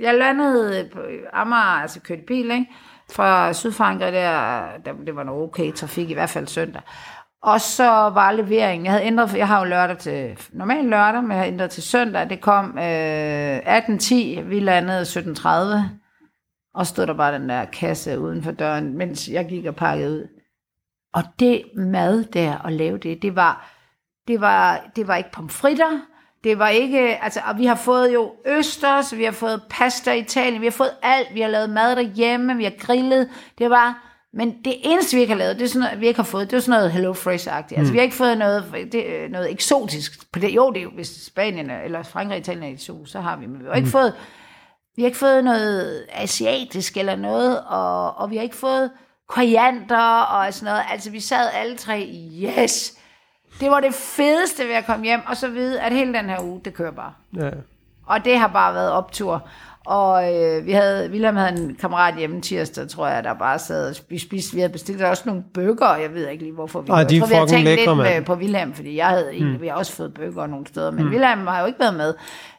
[0.00, 1.00] Jeg landede på
[1.32, 2.66] Amager, altså kørte bil, ikke?
[3.12, 6.82] Fra Sydfrankrig der, der, det var noget okay trafik, i hvert fald søndag.
[7.42, 11.30] Og så var leveringen, jeg havde ændret, jeg har jo lørdag til, normal lørdag, men
[11.30, 16.03] jeg havde ændret til søndag, det kom øh, 18.10, vi landede 17.30,
[16.74, 20.10] og stod der bare den der kasse uden for døren, mens jeg gik og pakkede
[20.10, 20.28] ud.
[21.14, 23.70] Og det mad der, at lave det, det var,
[24.28, 26.00] det var, det var ikke pomfritter,
[26.44, 30.18] det var ikke, altså, og vi har fået jo østers, vi har fået pasta i
[30.18, 34.10] Italien, vi har fået alt, vi har lavet mad derhjemme, vi har grillet, det var,
[34.36, 36.50] men det eneste, vi ikke har lavet, det er sådan noget, vi ikke har fået,
[36.50, 37.78] det er sådan noget Hello Fresh-agtigt.
[37.78, 40.32] Altså, vi har ikke fået noget, det, noget eksotisk.
[40.32, 43.12] På det, jo, det er jo, hvis Spanien er- eller Frankrig og Italien er eksotisk,
[43.12, 44.12] så har vi, men vi har ikke fået,
[44.96, 48.90] vi har ikke fået noget asiatisk eller noget, og, og vi har ikke fået
[49.28, 50.84] koriander og sådan noget.
[50.92, 52.08] Altså, vi sad alle tre,
[52.42, 52.98] yes!
[53.60, 56.42] Det var det fedeste ved at komme hjem, og så vide, at hele den her
[56.42, 57.12] uge, det kører bare.
[57.36, 57.50] Ja.
[58.06, 59.48] Og det har bare været optur.
[59.86, 63.90] Og øh, vi havde, William havde en kammerat hjemme tirsdag, tror jeg, der bare sad
[63.90, 64.54] og vi spiste.
[64.54, 67.20] Vi havde bestilt også nogle bøger, jeg ved ikke lige, hvorfor vi Ej, jeg de
[67.20, 68.24] tror, vi havde tænkt lækre, lidt med, mand.
[68.24, 69.62] på William, fordi jeg havde egentlig, mm.
[69.62, 71.10] vi har også fået bøger nogle steder, men mm.
[71.10, 72.14] William har jo ikke været med.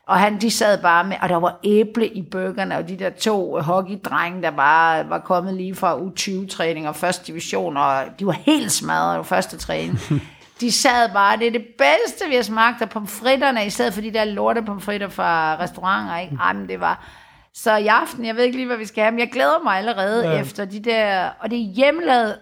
[0.07, 3.09] Og han, de sad bare med, og der var æble i bøgerne, og de der
[3.09, 8.31] to hockeydrenge, der bare var kommet lige fra U20-træning og første division, og de var
[8.31, 9.99] helt smadret af første træning.
[10.61, 14.01] De sad bare, det er det bedste, vi har smagt af pomfritterne, i stedet for
[14.01, 16.37] de der lorte pomfritter fra restauranter, ikke?
[16.41, 17.05] Ej, men det var...
[17.53, 19.77] Så i aften, jeg ved ikke lige, hvad vi skal have, men jeg glæder mig
[19.77, 20.33] allerede Ja.
[20.33, 20.41] ja.
[20.41, 21.29] efter de der...
[21.39, 22.37] Og det er hjemmelavet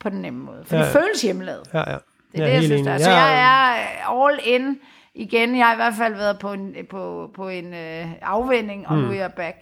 [0.00, 0.82] på den nemme måde, for ja.
[0.82, 1.00] Ja, det ja.
[1.00, 1.62] føles hjemmelavet.
[1.74, 1.96] Ja, ja.
[2.32, 2.92] Det er jeg det, jeg synes, der.
[2.92, 2.98] er.
[2.98, 4.78] Så jeg er all in
[5.14, 5.56] igen.
[5.56, 9.02] Jeg har i hvert fald været på en, på, på en øh, afvending, og mm.
[9.02, 9.56] nu er jeg back.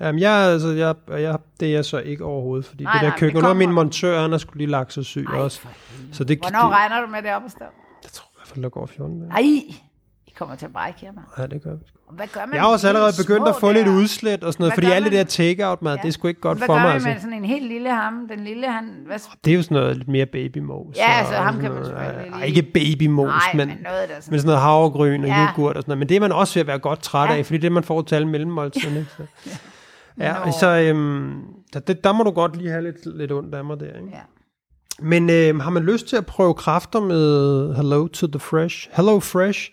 [0.00, 3.08] Jamen, jeg, altså, jeg, jeg, det er jeg så ikke overhovedet, fordi Nej, det der
[3.08, 5.60] nej, køkken, og nu min montør, han skulle lige lagt sig syg Ej, også.
[6.12, 7.64] Så det, Hvornår det, regner du med det op at stå?
[8.02, 9.30] jeg tror i hvert fald, der går 14 dage.
[9.30, 9.40] Ej,
[10.26, 11.26] I kommer til at brække her, mand.
[11.38, 11.84] Ja, det gør vi.
[12.01, 13.92] Og Hvad gør man Jeg har også allerede begyndt at få lidt der?
[13.92, 15.18] udslæt og sådan noget, Hvad fordi gør alt det man?
[15.18, 16.02] der take-out mad, Ja.
[16.02, 16.88] det er sgu ikke godt Hvad for gør mig.
[16.90, 17.08] vi Altså.
[17.08, 18.14] med sådan en helt lille ham?
[18.28, 18.84] Den lille, han...
[19.06, 20.96] Hvad, Det er jo sådan noget lidt mere babymos.
[20.96, 24.14] Ja, altså, ham kan man selvfølgelig Ej, lige- ikke babymos, nej, men, men noget, der
[24.14, 24.32] er sådan...
[24.32, 25.46] men sådan noget havregryn og Ja.
[25.46, 25.98] yoghurt og sådan noget.
[25.98, 27.36] Men det er man også ved at være godt træt Ja.
[27.36, 28.98] af, fordi det er man får til alle mellemmåltiderne.
[28.98, 29.10] ikke?
[29.16, 29.50] Så.
[30.18, 30.38] Ja, Nå.
[30.44, 31.32] altså, øhm,
[31.72, 34.08] der, det, der må du godt lige have lidt, lidt ondt af mig der, ikke?
[34.12, 34.18] Ja.
[35.00, 39.20] Men øhm, har man lyst til at prøve kræfter med Hello to the Fresh, Hello
[39.20, 39.70] Fresh,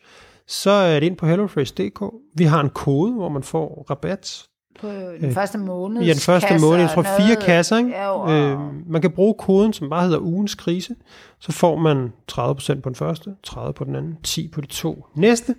[0.50, 2.04] så er det ind på hellofresh.dk.
[2.36, 4.44] Vi har en kode, hvor man får rabat.
[4.82, 4.88] På
[5.22, 6.02] den første måned.
[6.02, 7.90] Øh, Ja, den første måned, jeg tror fire kasser, ikke?
[7.90, 10.96] Ja, og, Øhm, man kan bruge koden, som bare hedder ugens krise.
[11.40, 15.06] Så får man 30% på den første, 30 på den anden, 10 på de to
[15.16, 15.56] næste.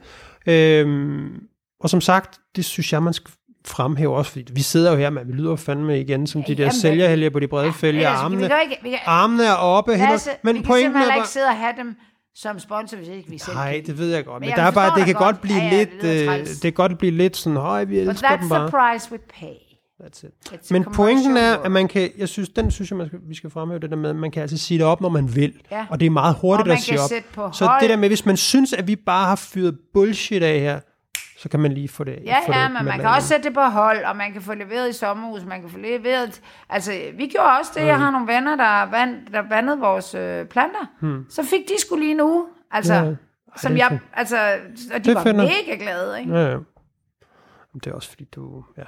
[0.46, 1.28] Øhm,
[1.80, 3.30] og som sagt, det synes jeg, man skal
[3.66, 6.62] fremhæve også, fordi vi sidder jo her, men vi lyder fandme igen som de der
[6.62, 8.08] jamen, sælgerhelger på de brede fælge.
[8.08, 9.92] altså, Armene, ikke, vi kan, armene er oppe.
[9.92, 11.26] Hænder, Lasse, men vi pointen simpelthen er ikke bare...
[11.26, 11.96] sidde og have dem
[12.34, 13.86] som sponsor, hvis ikke vi selv Nej, kan.
[13.86, 14.40] det ved jeg godt.
[14.40, 15.40] Men, jeg der er bare, det kan godt godt.
[15.40, 18.08] blive Ja, ja, lidt, det øh, det kan godt blive lidt sådan, høj, vi But
[18.08, 18.70] elsker that's dem the bare.
[18.92, 19.54] price we pay.
[20.02, 20.32] That's it.
[20.54, 23.34] It's Men pointen er, at man kan, jeg synes, den synes jeg, man skal, vi
[23.34, 25.54] skal fremhæve det der med, at man kan altså sige det op, når man vil.
[25.70, 25.86] Ja.
[25.90, 27.54] Og det er meget hurtigt at sige op.
[27.54, 30.80] Så det der med, hvis man synes, at vi bare har fyret bullshit af her,
[31.42, 33.44] så kan man lige få det Ja, få ja, det men man kan også sætte
[33.48, 36.40] det på hold, og man kan få leveret i sommerhus, man kan få leveret...
[36.68, 37.86] Altså, vi gjorde også det.
[37.86, 38.02] Jeg Mm.
[38.02, 40.86] har nogle venner, der, vand, der vandede vores øh, planter.
[41.00, 41.26] Hmm.
[41.30, 42.44] Så fik de skulle lige en uge.
[42.70, 43.00] Altså, Ja.
[43.02, 43.08] ja.
[43.08, 43.14] Ej,
[43.56, 44.36] som jeg, altså,
[44.94, 45.48] og de Det var nok.
[45.66, 46.32] mega glade, ikke?
[46.34, 46.56] Ja, ja.
[47.74, 48.82] Det er også fordi, du, ja.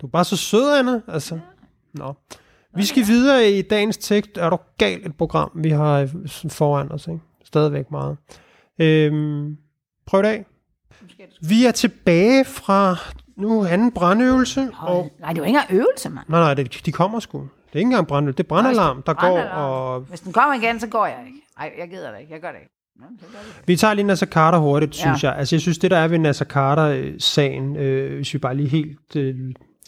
[0.00, 1.00] du er bare så sød, Anna.
[1.08, 1.38] Altså.
[1.94, 2.14] Nå.
[2.74, 4.38] Vi skal videre i dagens tekst.
[4.38, 6.08] Er du galt et program, vi har øh,
[6.50, 7.06] foran os.
[7.06, 7.20] Ikke?
[7.44, 8.16] Stadigvæk meget.
[8.78, 9.56] Øhm,
[10.06, 10.46] prøv det af.
[11.48, 12.96] Vi er tilbage fra
[13.36, 14.70] nu anden brandøvelse.
[14.78, 16.24] Og, Nej, det var ikke engang øvelse, mand.
[16.28, 17.38] nej, nej, det, de kommer sgu.
[17.40, 18.36] Det er ikke engang brandøvelse.
[18.38, 19.38] Det er brandalarm, der går.
[19.40, 21.38] Og Hvis den kommer igen, så går jeg ikke.
[21.58, 22.32] Nej, jeg gider det ikke.
[22.32, 22.72] Jeg gør det ikke.
[22.96, 23.68] Nå, så gør jeg det.
[23.68, 25.00] Vi tager lige Nasser Carter hurtigt, Ja.
[25.02, 25.36] synes jeg.
[25.36, 29.16] Altså, jeg synes, det der er ved Nasser Carter-sagen, øh, hvis vi bare lige helt
[29.16, 29.34] øh,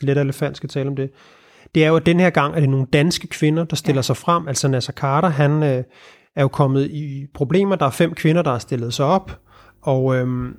[0.00, 1.10] let elefant skal tale om det,
[1.74, 4.02] det er jo, at den her gang er det nogle danske kvinder, der stiller ja.
[4.02, 4.48] sig frem.
[4.48, 5.84] Altså Nasser Carter, han øh,
[6.36, 7.76] er jo kommet i problemer.
[7.76, 9.38] Der er fem kvinder, der har stillet sig op,
[9.82, 10.54] og, øh,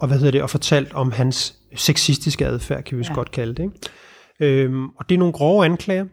[0.00, 3.14] og hvad hedder det, og fortalt om hans sexistiske adfærd, kan vi ja.
[3.14, 3.62] Godt kalde det.
[3.62, 4.64] Ikke?
[4.64, 6.04] Øhm, og det er nogle grove anklager.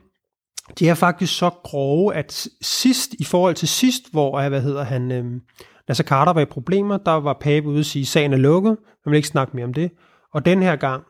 [0.80, 4.84] De er faktisk så grove, at sidst, i forhold til sidst, hvor, øh, hvad hedder
[4.84, 5.42] han, øhm,
[5.88, 9.12] Nasser Carter var i problemer, der var Pape ude at sige, sagen er lukket, man
[9.12, 9.92] vil ikke snakke mere om det.
[10.34, 11.04] Og den her gang,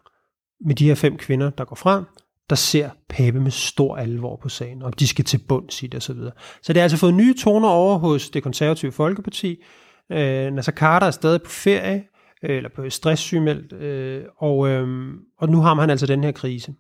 [0.66, 2.04] med de her fem kvinder, der går frem,
[2.50, 5.98] der ser Pape med stor alvor på sagen, og de skal til bunds i det
[5.98, 6.16] osv.
[6.16, 6.32] Så,
[6.64, 9.64] så det har altså fået nye toner over hos det konservative Folkeparti.
[10.12, 12.04] Øh, Nasser Carter er stadig på ferie,
[12.44, 16.74] øh, eller på stresssygemeldt, øh, og, øh, og nu har han altså den her krise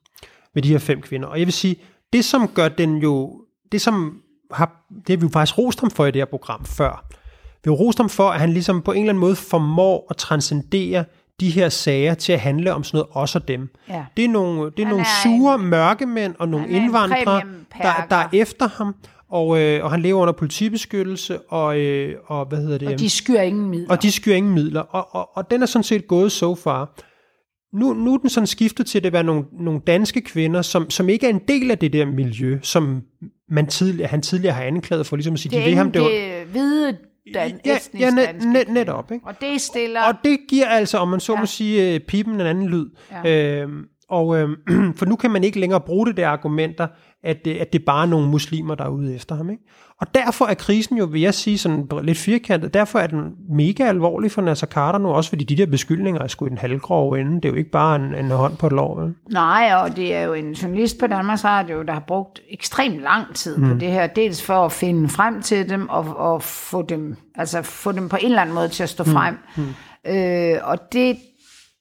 [0.55, 1.27] med de her fem kvinder.
[1.27, 1.75] Og jeg vil sige,
[2.13, 3.41] det som gør den jo,
[3.71, 6.65] det som har, det har vi jo faktisk rost ham for i det her program
[6.65, 7.05] før.
[7.63, 10.17] Vi har rost ham for, at han ligesom på en eller anden måde formår at
[10.17, 11.05] transcendere
[11.39, 13.69] de her sager til at handle om sådan noget os og dem.
[13.89, 14.05] Ja.
[14.17, 17.41] Det er nogle, det er Han nogle er sure en, mørkemænd og nogle er indvandrere,
[17.81, 18.95] der, der er efter ham,
[19.31, 22.87] og, øh, og han lever under politibeskyttelse, og, øh, og hvad hedder det?
[22.87, 23.89] Og de skyr ingen midler.
[23.89, 24.81] Og de skyr ingen midler.
[24.81, 26.93] Og, og, og den er sådan set gået so far.
[27.73, 31.09] Nu, nu er den sådan skiftet til at være nogle, nogle danske kvinder, som, som
[31.09, 33.01] ikke er en del af det der miljø, som
[33.49, 35.91] man tidligere, han tidligere har anklaget for, ligesom at sige, det de er ved ham,
[35.91, 36.97] det var, det hvide
[37.33, 39.25] dan, Ja, ja, net- net- netop, ikke?
[39.27, 40.01] Og det stiller...
[40.01, 41.37] og det giver altså, om man så ja.
[41.37, 41.41] Ja.
[41.41, 42.85] må sige, øh, pipen en anden lyd.
[43.25, 43.61] Ja.
[43.61, 44.55] Øhm, og, øhm,
[44.97, 46.87] for nu kan man ikke længere bruge det der argumenter,
[47.23, 49.49] at det, at det bare er nogle muslimer, der er ude efter ham.
[49.49, 49.63] Ikke?
[50.01, 53.83] Og derfor er krisen jo, vil jeg sige, sådan lidt firkantet, derfor er den mega
[53.83, 57.21] alvorlig for Nasser Carter nu, også fordi de der beskyldninger er sgu i den halvgrove
[57.21, 57.35] ende.
[57.35, 59.01] Det er jo ikke bare en, en hånd på et lov.
[59.01, 59.13] Vel?
[59.31, 63.35] Nej, og det er jo en journalist på Danmarks Radio, der har brugt ekstremt lang
[63.35, 63.69] tid mm.
[63.69, 64.07] på det her.
[64.07, 68.17] Dels for at finde frem til dem og, og få, dem, altså få dem på
[68.21, 69.37] en eller anden måde til at stå frem.
[69.57, 69.63] Mm.
[70.11, 71.17] Øh, og det,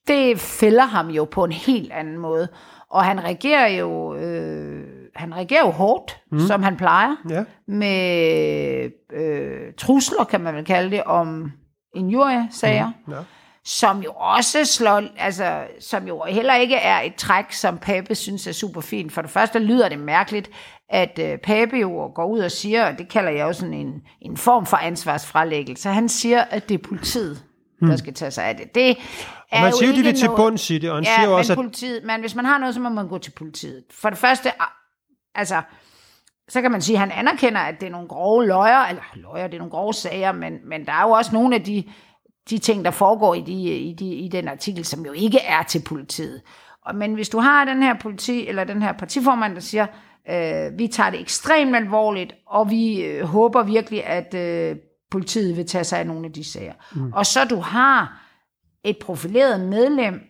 [0.07, 2.47] det fælder ham jo på en helt anden måde.
[2.89, 4.76] Og han reagerer jo, øh,
[5.17, 6.39] han reagerer jo hårdt, mm.
[6.39, 7.43] som han plejer, Ja.
[7.67, 11.51] med øh, trusler, kan man vel kalde det, om
[11.95, 12.91] injuriesager.
[13.07, 13.13] Mm.
[13.13, 13.19] Ja.
[13.65, 18.47] som jo også slår, altså, som jo heller ikke er et træk, som Pape synes
[18.47, 19.11] er super fint.
[19.11, 20.49] For det første lyder det mærkeligt,
[20.89, 24.01] at øh, Pape jo går ud og siger, og det kalder jeg jo sådan en,
[24.21, 27.43] en form for ansvarsfralæggelse, han siger, at det er politiet,
[27.81, 28.75] der skal tage sig af det.
[28.75, 29.03] Det Hmm.
[29.51, 31.15] Og er man jo siger jo, de vil til bunds i det, og han ja,
[31.15, 33.31] siger jo også, at politiet, men hvis man har noget, så må man gå til
[33.31, 33.83] politiet.
[33.91, 34.51] For det første,
[35.37, 35.61] altså,
[36.49, 39.47] så kan man sige, at han anerkender, at det er nogle grove løjer, eller løjer,
[39.47, 41.83] det er nogle grove sager, men, men der er jo også nogle af de,
[42.49, 45.63] de ting, der foregår i, de, i, de, i den artikel, som jo ikke er
[45.63, 46.41] til politiet.
[46.85, 49.87] Og, men hvis du har den her politi, eller den her partiformand, der siger,
[50.29, 54.75] øh, vi tager det ekstremt alvorligt, og vi øh, håber virkelig, at øh,
[55.11, 56.73] politiet vil tage sig af nogle af de sager.
[56.95, 57.13] Mm.
[57.13, 58.23] Og så du har
[58.83, 60.21] et profileret medlem,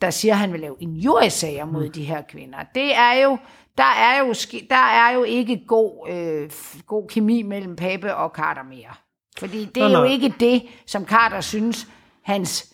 [0.00, 2.58] der siger, at han vil lave injuriesager mod de her kvinder.
[2.74, 3.38] Det er jo,
[3.78, 4.34] der er jo,
[4.70, 6.50] der er jo ikke god, øh,
[6.86, 8.94] god kemi mellem Pape og Carter mere.
[9.38, 10.10] Fordi det er Nå, jo nå.
[10.10, 11.86] ikke det, som Carter synes,
[12.22, 12.72] hans,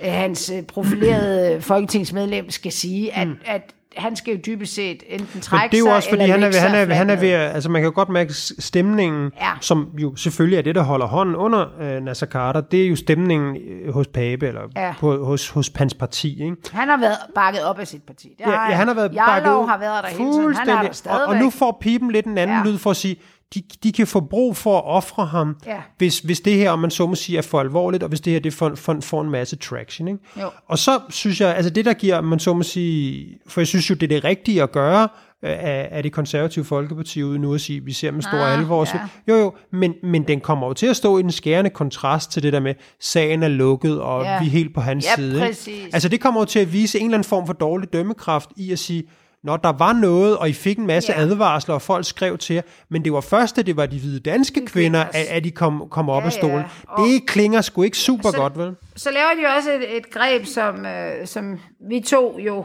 [0.00, 3.36] øh, hans øh, profilerede folketingsmedlem skal sige, at, mm.
[3.44, 6.22] at han skal jo dybest set enten Men trække det er jo sig, også, fordi
[6.22, 9.50] han er, han, er, han er ved altså man kan jo godt mærke stemningen, Ja.
[9.60, 12.96] som jo selvfølgelig er det, der holder hånden under øh, Nasser Carter, det er jo
[12.96, 14.94] stemningen øh, hos Pape, eller Ja.
[14.98, 16.56] på, hos, hos hans parti, ikke?
[16.72, 18.28] Han har været bakket op af sit parti.
[18.38, 20.54] Det Ja, ja, han har været Jarlov ud har været der hele tiden.
[20.56, 22.70] Han er der og, og nu får pipen lidt en anden ja.
[22.70, 23.16] lyd for at sige,
[23.54, 25.76] de, de kan få brug for at ofre ham, Ja.
[25.98, 28.32] hvis, hvis det her, om man så må sige, er for alvorligt, og hvis det
[28.32, 30.08] her det får, får, får en masse traction.
[30.08, 30.20] Ikke?
[30.40, 30.50] Jo.
[30.68, 33.90] Og så synes jeg, altså det der giver, man så må sige, for jeg synes
[33.90, 35.02] jo, det er det rigtige at gøre,
[35.44, 38.58] øh, af, af det konservative folkeparti ude nu at sige, vi ser med stor Ah,
[38.58, 38.86] alvor.
[38.94, 39.00] Ja.
[39.28, 42.42] Jo jo, men, men den kommer jo til at stå i en skærende kontrast til
[42.42, 44.38] det der med, sagen er lukket, og Ja.
[44.40, 45.34] vi er helt på hans Ja, side.
[45.34, 45.46] ikke?
[45.46, 45.94] præcis.
[45.94, 48.72] Altså det kommer jo til at vise en eller anden form for dårlig dømmekraft i
[48.72, 49.02] at sige,
[49.46, 51.20] når der var noget, og I fik en masse Ja.
[51.20, 54.20] advarsler, og folk skrev til jer, men det var først, at det var de hvide
[54.20, 55.28] danske kvinder, kvinders.
[55.28, 56.56] at, at de kom, kom op Ja, af stolen.
[56.56, 56.64] ja.
[56.88, 58.74] Og- Det klinger sgu ikke super Så- godt, vel?
[58.96, 62.64] så laver de også et, et greb, som, øh, som vi to jo,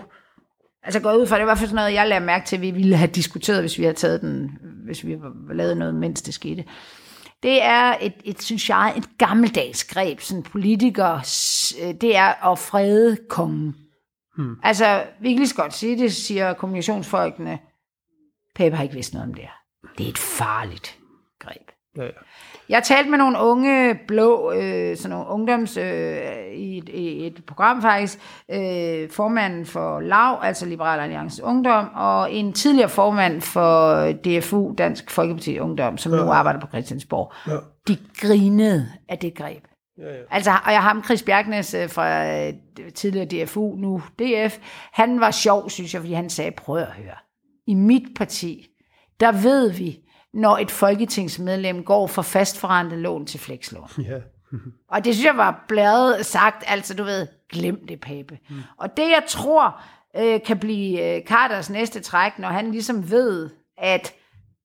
[0.83, 2.71] altså går ud fra, det var fald sådan noget, jeg lagde mærke til, at vi
[2.71, 4.51] ville have diskuteret, hvis vi havde taget den,
[4.85, 5.17] hvis vi
[5.53, 6.63] lavet noget, mens det skete.
[7.43, 11.13] Det er et, et, synes jeg, et gammeldags greb, sådan politiker,
[11.83, 13.75] øh, det er at frede kongen.
[14.35, 14.55] Hmm.
[14.63, 17.59] Altså, vi kan lige så godt sige det, siger kommunikationsfolkene.
[18.55, 19.61] Pape har ikke vidst noget om det her.
[19.97, 20.99] Det er et farligt
[21.39, 21.71] greb.
[21.97, 22.09] Ja, ja.
[22.69, 25.83] Jeg talte med nogle unge blå, øh, sådan nogle ungdoms, øh,
[26.53, 28.19] i, et, i et program faktisk,
[28.51, 35.11] øh, formanden for LAV, altså Liberal Alliance Ungdom, og en tidligere formand for DFU, Dansk
[35.11, 37.33] Folkeparti Ungdom, som nu arbejder på Christiansborg.
[37.47, 37.57] Ja.
[37.87, 39.63] De grinede af det greb.
[39.97, 40.21] Ja, ja.
[40.29, 42.53] Altså, og jeg har ham, Chris Bjergnes øh, fra øh,
[42.95, 44.57] tidligere DFU, nu DF,
[44.91, 47.15] han var sjov, synes jeg, fordi han sagde, prøv at høre.
[47.67, 48.67] I mit parti,
[49.19, 49.99] der ved vi,
[50.33, 53.89] når et folketingsmedlem går fra fastforrentet lån til flekslån.
[54.09, 54.17] ja.
[54.89, 58.39] Og det synes jeg var bladet sagt, altså du ved, glem det, Pape.
[58.49, 58.55] Mm.
[58.77, 59.81] Og det jeg tror
[60.17, 64.13] øh, kan blive øh, Carters næste træk, når han ligesom ved, at,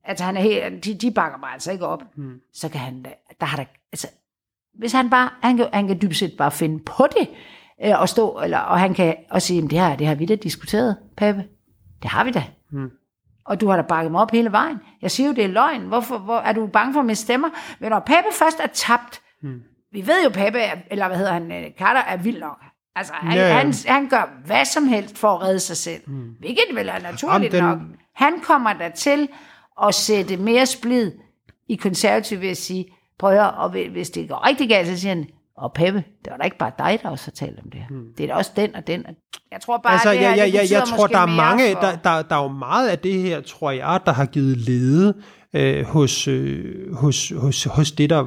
[0.05, 2.41] at han er helt, de, de bakker mig altså ikke op, mm.
[2.53, 4.09] så kan han, da- der har der, altså,
[4.79, 7.29] hvis han bare, han kan, han kan dybest set bare finde på det,
[7.85, 10.27] øh, og stå, eller, og han kan også sige, "Jamen, det her, det har vi
[10.27, 11.45] da diskuteret, Pape.
[12.03, 12.45] Det har vi da.
[12.73, 12.91] Mm.
[13.47, 14.77] Og du har da bakket mig op hele vejen.
[15.03, 15.81] Jeg siger jo, det er løgn.
[15.83, 17.49] Hvorfor hvor, er du bange for miste stemmer?
[17.81, 19.61] Men når Pape først er tabt, Hmm.
[19.93, 22.57] vi ved jo, Pape, er, eller hvad hedder han, øh, Carter er vild nok.
[22.97, 23.55] Altså, han, Ja, ja.
[23.55, 26.01] han, han gør hvad som helst for at redde sig selv.
[26.07, 26.31] Mm.
[26.39, 27.99] Hvilket vel er naturligt Jamen, den- nok.
[28.15, 29.29] Han kommer der til
[29.83, 31.13] at sætte mere splid
[31.69, 34.89] i konservativ ved at sige, prøv at høre, og hvi- hvis det går rigtig galt,
[34.89, 37.59] så siger han, og Peppe, det var da ikke bare dig, der også har talt
[37.65, 37.87] om det her.
[38.19, 39.07] Det er da også den og den.
[39.07, 39.15] og-
[39.53, 41.81] Jeg tror bare, altså, det her, jeg, jeg, det jeg, tror, der er mange, for...
[41.81, 45.15] der, der, der er jo meget af det her, tror jeg, der har givet lede
[45.55, 48.27] øh, hos, øh, hos, hos, hos det, der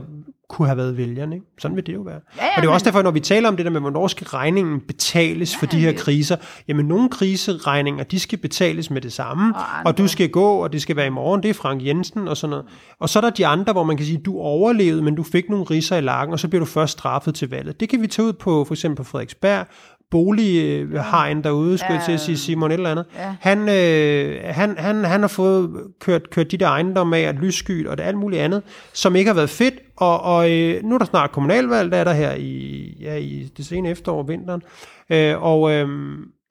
[0.50, 1.36] kunne have været vælgerne.
[1.36, 1.48] Ikke?
[1.60, 2.20] Sådan vil det jo være.
[2.38, 4.08] Ja, ja, og det er også derfor, når vi taler om det der med, hvornår
[4.08, 6.36] skal regningen betales for de her kriser,
[6.68, 9.92] jamen nogle kriseregninger, de skal betales med det samme, Og og, andre.
[9.92, 12.38] og du skal gå, og det skal være i morgen, det er Frank Jensen og
[12.38, 12.66] sådan noget.
[13.00, 15.50] Og så er der de andre, hvor man kan sige, du overlevede, men du fik
[15.50, 17.80] nogle riser i lakken, og så bliver du først straffet til valget.
[17.80, 19.68] Det kan vi tage ud på for eksempel på Frederiksberg,
[20.12, 23.06] bolighegn derude, skulle jeg til at sige, Simon et eller andet.
[23.16, 23.36] Ja.
[23.40, 27.88] Han, øh, han, han, han har fået kørt, kørt de der ejendomme af, og lysskyt
[27.88, 31.00] og det alt muligt andet, som ikke har været fedt, og, og øh, nu er
[31.00, 34.62] der snart kommunalvalg, der er der her i, ja, i det sene efterår, vinteren,
[35.10, 35.88] øh, og, øh,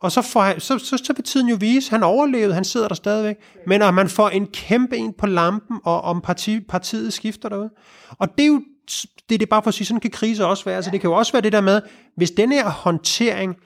[0.01, 2.89] og så, får han, så, så, så vil tiden jo vise, han overlevede, han sidder
[2.89, 3.37] der stadigvæk,
[3.67, 7.71] men at man får en kæmpe en på lampen, og om parti, partiet skifter derude.
[8.19, 8.63] Og det er jo
[9.29, 10.77] det er det bare for at sige, sådan kan kriser også være.
[10.77, 11.81] Altså, det kan jo også være det der med,
[12.17, 13.57] hvis den her håndtering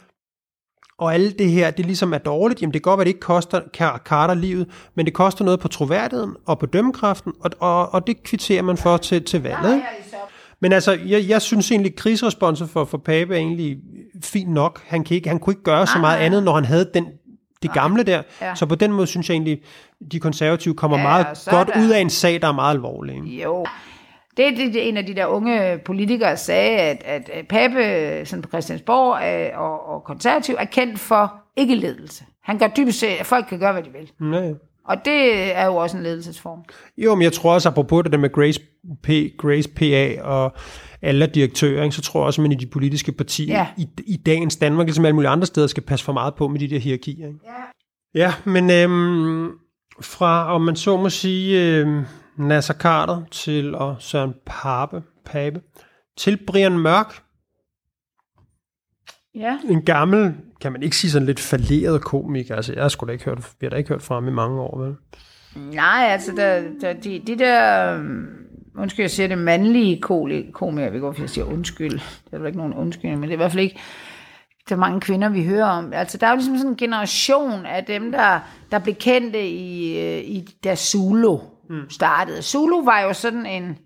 [0.98, 3.10] og alt det her, det ligesom er dårligt, jamen det kan godt være, at det
[3.10, 3.60] ikke koster
[4.04, 8.22] Carter livet, men det koster noget på troværdigheden og på dømmekraften, og, og, og det
[8.22, 9.82] kvitterer man for til, til valget.
[10.60, 13.76] Men altså, jeg, jeg synes egentlig, at krigsresponsen for, for Pape er egentlig
[14.22, 14.82] fint nok.
[14.86, 17.06] Han, kan ikke, han kunne ikke gøre så meget andet, når han havde den,
[17.62, 18.22] det gamle der.
[18.40, 18.54] Ja.
[18.54, 19.62] Så på den måde synes jeg egentlig,
[20.12, 22.74] de konservative kommer Ja, meget så godt er ud af en sag, der er meget
[22.74, 23.42] alvorlig.
[23.42, 23.66] Jo.
[24.36, 28.42] Det er det, det, en af de der unge politikere sagde, at, at, Pape sådan
[28.42, 32.24] på Christiansborg øh, og, og konservativ er kendt for ikke-ledelse.
[32.44, 34.32] Han gør dybest set, at folk kan gøre, hvad de vil.
[34.34, 34.52] Ja.
[34.84, 36.58] Og det er jo også en ledelsesform.
[36.98, 38.60] Jo, men jeg tror også, apropos det der med Grace,
[39.02, 39.08] P,
[39.38, 40.52] Grace PA og
[41.02, 43.66] alle direktører, ikke, så tror jeg også, at man i de politiske partier Ja.
[43.76, 46.60] i, i dagens Danmark, ligesom alle mulige andre steder, skal passe for meget på med
[46.60, 47.26] de der hierarkier.
[47.26, 47.38] Ikke?
[48.14, 48.22] Ja.
[48.24, 49.50] ja, men øhm,
[50.00, 52.04] fra, om man så må sige, øhm,
[52.36, 55.60] Nasser Carter til og Søren Pape, Pape
[56.16, 57.22] til Brian Mørk,
[59.34, 59.58] Ja.
[59.70, 62.56] en gammel, kan man ikke sige sådan lidt falderet komiker.
[62.56, 64.30] Altså, jeg har sgu da ikke hørt, vi har da ikke hørt fra ham i
[64.30, 64.94] mange år, vel?
[65.74, 68.26] Nej, altså, der, der, de, de der, um,
[68.78, 72.46] undskyld, jeg siger det, mandlige komikere, ved godt, hvorfor jeg siger undskyld, det er der
[72.46, 73.78] ikke nogen undskyld, men det er i hvert fald ikke,
[74.68, 75.92] der mange kvinder, vi hører om.
[75.92, 79.98] Altså, der er jo ligesom sådan en generation af dem, der, der blev kendte i,
[79.98, 81.38] øh, i da Zulu
[81.88, 82.42] startede.
[82.42, 83.78] Zulu var jo sådan en,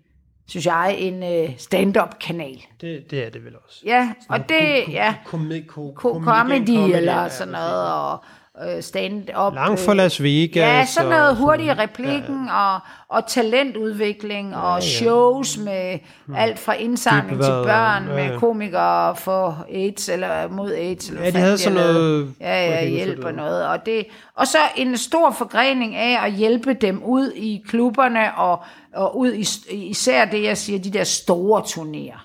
[0.47, 2.61] synes jeg, en øh, stand-up-kanal.
[2.81, 3.81] Det, det er det vel også.
[3.85, 8.23] Ja, og det, ja, Komi, ko, ko- comedy eller sådan noget, og
[8.65, 9.53] øh, stand-up.
[9.53, 10.55] Langt fra Las Vegas.
[10.55, 12.73] Ja, sådan og noget sådan- hurtig replikken ja.
[12.75, 12.79] og,
[13.09, 15.99] og talentudvikling og shows med
[16.35, 18.29] alt fra indsamling til og- børn ja, ja.
[18.31, 21.09] med komikere for AIDS eller mod AIDS.
[21.09, 22.33] Eller Ja, de havde sådan noget-.
[22.41, 23.67] Ja, ja, hjælp og noget.
[23.67, 24.05] Og, det,
[24.35, 28.59] og så en stor forgrening af at hjælpe dem ud i klubberne og,
[28.95, 29.45] og ud i
[29.89, 32.19] især det, jeg siger, de der store turnéer.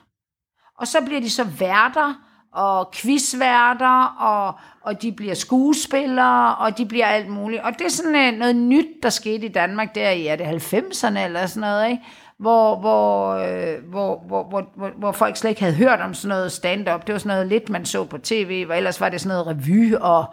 [0.80, 2.14] Og så bliver de så værter
[2.53, 7.62] og quizværter, og, og de bliver skuespillere, og de bliver alt muligt.
[7.62, 10.44] Og det er sådan øh, noget nyt, der skete i Danmark der i, er det
[10.44, 12.03] 90'erne eller sådan noget, ikke?
[12.38, 16.36] Hvor, hvor, øh, hvor, hvor, hvor, hvor, hvor folk slet ikke havde hørt om sådan
[16.36, 17.07] noget stand-up.
[17.07, 19.46] Det var sådan noget lidt, man så på tv, hvor ellers var det sådan noget
[19.46, 20.24] revy, og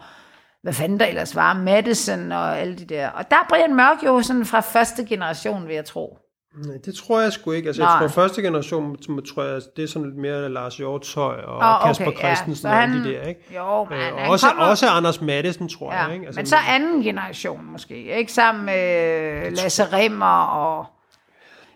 [0.62, 3.08] hvad fanden der ellers var, Madison og alle de der.
[3.08, 6.18] Og der er Brian Mørk jo sådan fra første generation, vil jeg tro.
[6.56, 7.66] Nej, det tror jeg sgu ikke.
[7.66, 7.90] Altså, Nej.
[7.92, 8.96] jeg tror, første generation,
[9.34, 12.26] tror jeg, det er sådan lidt mere Lars Hjortøj og oh, Kasper okay, ja.
[12.34, 13.40] Christensen Så og han- de der, ikke?
[13.56, 16.26] Jo, men Øh, også, kommer- også Anders Madsen, tror Ja, jeg, ikke?
[16.26, 18.32] Altså, men så anden generation måske, ikke?
[18.32, 20.86] Sammen med Lasse Remmer og...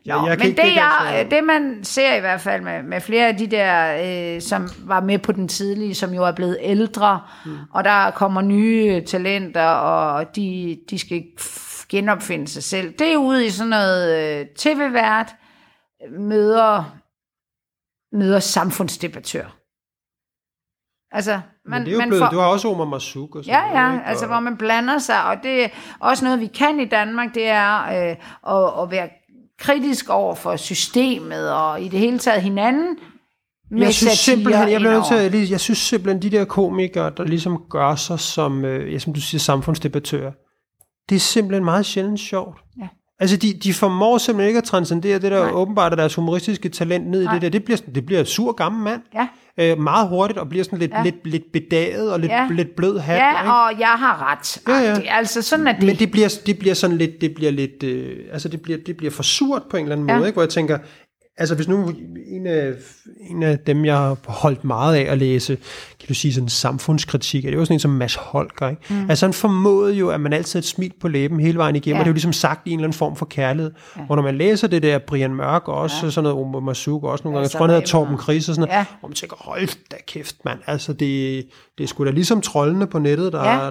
[0.07, 3.01] Ja, Nå, jeg men det, det jeg, det, man ser i hvert fald med, med
[3.01, 3.97] flere af de der,
[4.35, 7.57] øh, som var med på den tidlige, som jo er blevet ældre, mm.
[7.73, 11.23] og der kommer nye talenter, og de, de skal
[11.95, 12.93] genopfinde sig selv.
[12.99, 15.35] Det er ude i sådan noget øh, tv-vært,
[16.19, 16.97] møder,
[18.17, 19.57] møder samfundsdebattør.
[21.17, 23.45] Altså, man, men det er jo man blevet, får, du har også Omar Masuk og
[23.45, 24.05] sådan Ja, noget, ja, ikke?
[24.07, 25.69] altså og, hvor man blander sig, og det er
[26.01, 28.17] også noget, vi kan i Danmark, det er øh,
[28.55, 29.09] at, at være
[29.59, 32.99] kritisk over for systemet, og i det hele taget hinanden,
[33.71, 35.15] med jeg synes simpelthen, jeg, bliver til,
[35.45, 39.13] at- jeg synes simpelthen, de der komikere, der ligesom gør sig som, øh, ja, som
[39.15, 40.33] du siger, samfundsdebattører,
[41.09, 42.59] det er simpelthen meget sjældent sjovt.
[42.81, 42.87] Ja.
[43.21, 45.51] Altså, de, de formår simpelthen ikke at transcendere det der Nej.
[45.53, 47.35] åbenbart af deres humoristiske talent ned i Nej.
[47.35, 47.49] det der.
[47.49, 49.01] Det bliver, det bliver sur gammel mand.
[49.15, 49.29] Ja.
[49.59, 51.03] Øh, meget hurtigt, og bliver sådan lidt, Ja.
[51.03, 52.49] lidt, lidt bedaget og lidt, ja.
[52.51, 53.19] lidt blød hat.
[53.19, 53.53] Ja, ikke?
[53.53, 54.59] og jeg har ret.
[54.69, 54.95] Ja, ja.
[54.95, 55.83] Det, altså, sådan er det.
[55.87, 58.97] Men det bliver, det bliver sådan lidt, det bliver lidt, øh, altså det bliver, det
[58.97, 60.17] bliver for surt på en eller anden Ja.
[60.17, 60.35] måde, ikke?
[60.35, 60.79] hvor jeg tænker,
[61.37, 61.93] altså hvis nu
[62.27, 62.73] en af,
[63.31, 65.59] en af dem, jeg har holdt meget af at læse,
[66.05, 68.83] kan du sige sådan samfundskritik, er det jo sådan en som Mads Holger, ikke?
[68.91, 69.11] Mm.
[69.11, 71.97] Altså han formåede jo, at man altid et smil på læben hele vejen igennem, Ja.
[71.97, 72.01] ja.
[72.01, 73.73] og det er jo ligesom sagt i en eller anden form for kærlighed.
[73.97, 74.03] Ja.
[74.03, 76.11] Hvor når man læser det der Brian Mørk, og også ja.
[76.11, 77.87] sådan noget Omar Masuk, og også nogle gange, jeg så tror han hedder.
[77.87, 78.79] Torben Chris og sådan noget, Ja.
[78.79, 78.85] ja.
[79.01, 81.45] hvor man tænker, hold da kæft mand, altså det,
[81.79, 83.51] det er sgu da ligesom troldene på nettet, der, Ja.
[83.57, 83.71] der,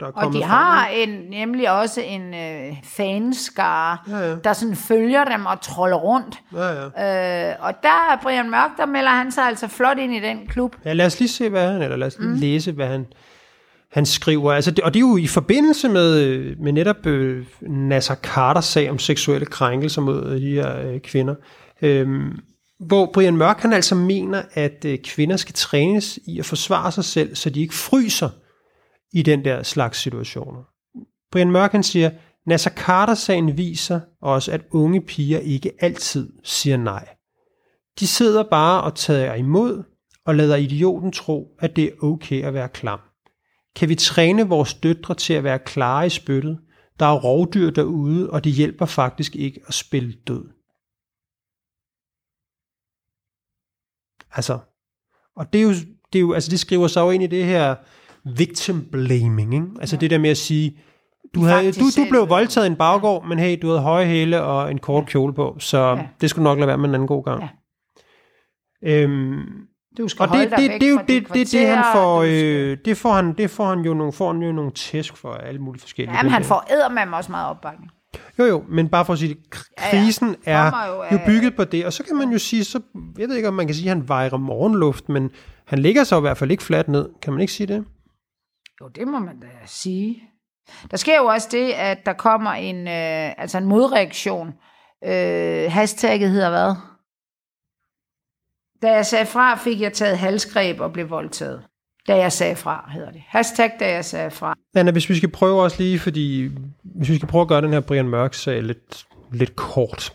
[0.00, 4.34] der er Og kommet de frem, har en, nemlig også en øh, fanskare, Ja, ja.
[4.44, 6.38] der sådan følger dem og troller rundt.
[6.54, 7.50] Ja, ja.
[7.50, 10.38] Øh, og der er Brian Mørk, der melder han sig altså flot ind i den
[10.48, 10.76] klub.
[10.84, 12.34] Ja, lad os lige se, hvad han, eller lad os mm.
[12.34, 13.06] læse, hvad han,
[13.92, 14.52] han skriver.
[14.52, 18.90] Altså, det, og det er jo i forbindelse med, med netop øh, Nasser Carters sag
[18.90, 21.34] om seksuelle krænkelser mod øh, de her øh, kvinder.
[21.82, 22.38] Øhm,
[22.86, 27.04] hvor Brian Mørk han altså mener, at øh, kvinder skal trænes i at forsvare sig
[27.04, 28.28] selv, så de ikke fryser
[29.12, 30.62] i den der slags situationer.
[31.32, 32.10] Brian Mørk han siger,
[32.46, 37.08] Nasser Carter-sagen viser os, at unge piger ikke altid siger nej.
[38.00, 39.82] De sidder bare og tager imod
[40.26, 43.00] og lader idioten tro, at det er okay at være klam.
[43.76, 46.60] Kan vi træne vores døtre til at være klare i spyttet?
[46.98, 50.44] Der er rovdyr derude, og det hjælper faktisk ikke at spille død.
[54.32, 54.58] Altså,
[55.36, 55.70] og det er jo,
[56.12, 57.74] det, er jo, altså det skriver sig jo ind i det her
[58.36, 59.66] victim blaming, ikke?
[59.80, 60.00] Altså ja.
[60.00, 60.78] det der med at sige,
[61.34, 64.42] du, havde, du, du blev voldtaget i en baggård, men hey, du havde høje hæle
[64.42, 65.96] og en kort kjole på, så Ja.
[65.96, 66.08] ja.
[66.20, 67.42] det skulle nok lade være med en anden god gang.
[67.42, 69.02] Ja.
[69.02, 69.66] Øhm,
[69.98, 73.12] Du skal og det, det, det, fra det, det, det, han får, øh, det får
[73.12, 76.16] han, det får han jo nogle, får han jo nogle tæsk for alle mulige forskellige.
[76.16, 77.90] Jamen, han får eddermame også meget opbakning.
[78.38, 80.02] Jo, jo, men bare for at sige det, kr- Ja, ja.
[80.04, 82.80] krisen er jo, af- jo bygget på det, og så kan man jo sige, så,
[83.18, 85.30] jeg ved ikke, om man kan sige, at han vejrer morgenluft, men
[85.66, 87.08] han ligger så i hvert fald ikke fladt ned.
[87.22, 87.84] Kan man ikke sige det?
[88.80, 90.22] Jo, det må man da sige.
[90.90, 94.48] Der sker jo også det, at der kommer en, øh, altså en modreaktion.
[95.06, 96.74] Øh, hashtagget hedder hvad?
[98.82, 101.62] Da jeg sagde fra, fik jeg taget halsgreb og blev voldtaget.
[102.08, 103.20] Da jeg sagde fra, hedder det.
[103.26, 104.54] Hashtag, da jeg sagde fra.
[104.74, 106.50] Anna, hvis vi skal prøve også lige, fordi
[106.84, 110.14] hvis vi skal prøve at gøre den her Brian Mørk sag lidt, lidt kort,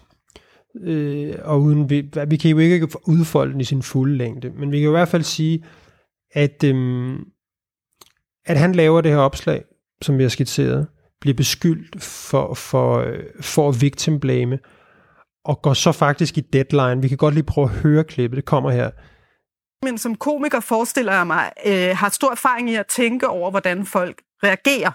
[0.81, 4.71] øh, og uden vi, vi kan jo ikke udfolde den i sin fulde længde, men
[4.71, 5.63] vi kan jo i hvert fald sige,
[6.31, 7.19] at, øh,
[8.45, 9.63] at han laver det her opslag,
[10.01, 10.87] som vi har skitseret,
[11.21, 14.59] bliver beskyldt for, for, øh, for at victim blame,
[15.45, 17.01] og går så faktisk i deadline.
[17.01, 18.37] Vi kan godt lige prøve at høre klippet.
[18.37, 18.91] Det kommer her.
[19.85, 23.85] men som komiker forestiller jeg mig, øh, har stor erfaring i at tænke over, hvordan
[23.85, 24.91] folk reagerer.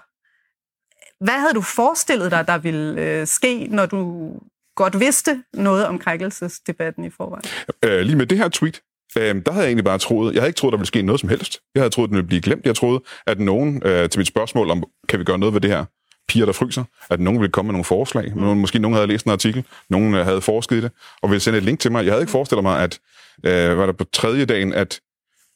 [1.25, 4.33] Hvad havde du forestillet dig, der ville øh, ske, når du
[4.77, 7.45] godt vidste noget om krænkelsesdebatten i forvejen?
[7.85, 8.83] Øh, lige med det her tweet,
[9.19, 11.21] øh, der havde jeg egentlig bare troet, jeg havde ikke troet, der ville ske noget
[11.21, 11.61] som helst.
[11.75, 12.67] Jeg havde troet, den ville blive glemt.
[12.67, 15.71] Jeg troede, at nogen øh, til mit spørgsmål om, kan vi gøre noget ved det
[15.71, 15.85] her,
[16.31, 18.33] piger, der fryser, at nogen ville komme med nogle forslag.
[18.37, 18.43] Mm.
[18.43, 20.91] Måske nogen havde læst en artikel, nogen øh, havde forsket i det,
[21.23, 22.05] og ville sende et link til mig.
[22.05, 22.99] Jeg havde ikke forestillet mig, at
[23.47, 25.01] øh, var der på tredje dagen, at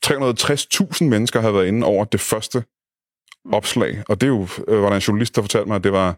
[0.06, 2.64] 360.000 mennesker havde været inde over det første
[3.52, 4.02] opslag.
[4.08, 6.16] Og det er jo, øh, var der en journalist, der fortalte mig, at det var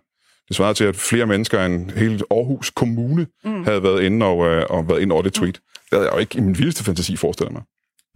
[0.49, 3.65] det svarede til, at flere mennesker end hele Aarhus Kommune mm.
[3.65, 5.55] havde været inde og, øh, og været inde over det tweet.
[5.55, 7.63] Det havde jeg jo ikke i min vildeste fantasi forestillet mig.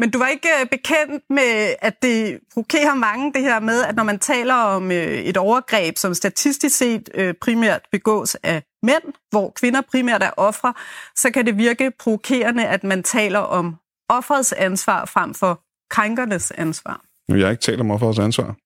[0.01, 3.97] Men du var ikke øh, bekendt med, at det provokerer mange, det her med, at
[3.97, 9.03] når man taler om øh, et overgreb, som statistisk set øh, primært begås af mænd,
[9.31, 10.75] hvor kvinder primært er ofre,
[11.17, 13.77] så kan det virke provokerende, at man taler om
[14.09, 17.01] offerets ansvar frem for krænkernes ansvar.
[17.29, 18.57] Jeg har ikke talt om offerets ansvar.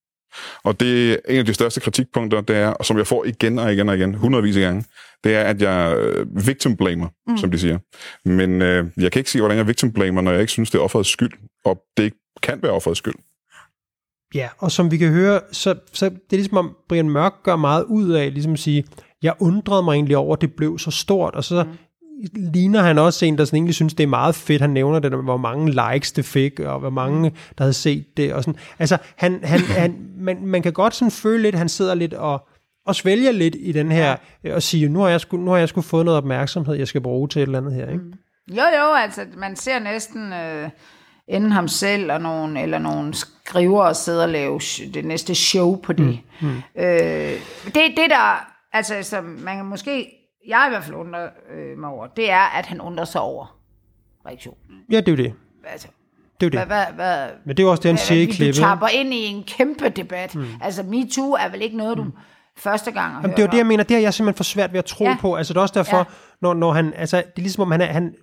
[0.65, 3.73] Og det er en af de største kritikpunkter, det er, som jeg får igen og
[3.73, 4.85] igen og igen, hundredvis af gange,
[5.25, 7.37] det er, at jeg øh, victim blamer, mm.
[7.37, 7.79] som de siger.
[8.25, 10.79] Men øh, jeg kan ikke sige, hvordan jeg victim blamer, når jeg ikke synes, det
[10.79, 11.33] er offerets skyld,
[11.65, 13.15] og det ikke kan være offerets skyld.
[14.35, 17.57] Ja, og som vi kan høre, så, så det er ligesom om Brian Mørk gør
[17.57, 18.85] meget ud af, ligesom at sige,
[19.23, 21.71] jeg undrede mig egentlig over, at det blev så stort, og så mm
[22.35, 24.61] ligner han også en, der sådan egentlig synes, det er meget fedt.
[24.61, 28.35] Han nævner det, hvor mange likes det fik, og hvor mange, der havde set det.
[28.35, 28.61] Og sådan.
[28.79, 32.49] Altså, han, han, han, man, man kan godt sådan føle lidt, han sidder lidt og,
[32.87, 34.17] og svælger lidt i den her,
[34.53, 37.01] og siger, nu har jeg sgu, nu har jeg sgu fået noget opmærksomhed, jeg skal
[37.01, 37.89] bruge til et eller andet her.
[37.89, 38.05] Ikke?
[38.05, 38.13] Mm.
[38.51, 40.69] Jo, jo, altså man ser næsten øh,
[41.29, 44.61] enten ham selv og nogen, eller nogle skriver og sidder og lave
[44.95, 46.19] det næste show på det.
[46.41, 46.49] Mm.
[46.49, 46.83] Mm.
[46.83, 47.33] Øh,
[47.65, 51.91] det, det der, altså som man kan måske jeg i hvert fald undrer øh, mig
[51.91, 53.59] over, det er, at han undrer sig over
[54.27, 54.81] reaktionen.
[54.91, 55.35] Ja, det er jo det.
[55.67, 55.89] Altså,
[56.41, 56.67] det er det.
[56.67, 58.57] Hvad, hvad, Men det er jo også det, han siger i klippet.
[58.57, 60.35] Du tapper ind i en kæmpe debat.
[60.35, 60.47] Mm.
[60.61, 62.13] Altså, MeToo er vel ikke noget, du mm.
[62.57, 63.85] første gang Jamen, Det er jo det, jeg mener.
[63.85, 65.17] Det har jeg simpelthen for svært ved at tro ja.
[65.21, 65.35] på.
[65.35, 66.05] Altså, det er også derfor, ja.
[66.43, 66.93] når, når han...
[66.97, 68.15] Altså, det er ligesom, om han, er, han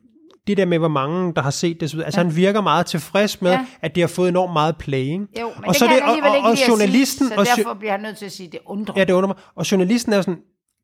[0.47, 2.23] det der med, hvor mange, der har set det, altså ja.
[2.25, 3.65] han virker meget tilfreds med, ja.
[3.81, 5.27] at det har fået enormt meget play, ikke?
[5.39, 7.91] Jo, men og det så kan det, og, og, og journalisten, sige, så derfor bliver
[7.91, 9.35] han nødt til at sige, det undrer Ja, det undrer mig.
[9.55, 10.39] Og journalisten er sådan,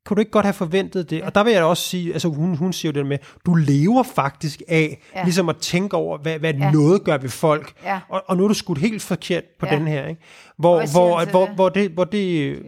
[0.07, 1.23] kunne du ikke godt have forventet det?
[1.23, 4.03] Og der vil jeg også sige, altså hun, hun siger jo det med, du lever
[4.03, 5.23] faktisk af, ja.
[5.23, 6.71] ligesom at tænke over, hvad, hvad ja.
[6.71, 7.73] noget gør ved folk.
[7.83, 7.99] Ja.
[8.09, 9.75] Og, og nu er du skudt helt forkert på ja.
[9.75, 10.21] den her, ikke?
[10.57, 11.91] Hvor, hvor, hvor, hvor, hvor det...
[11.91, 12.59] Hvor det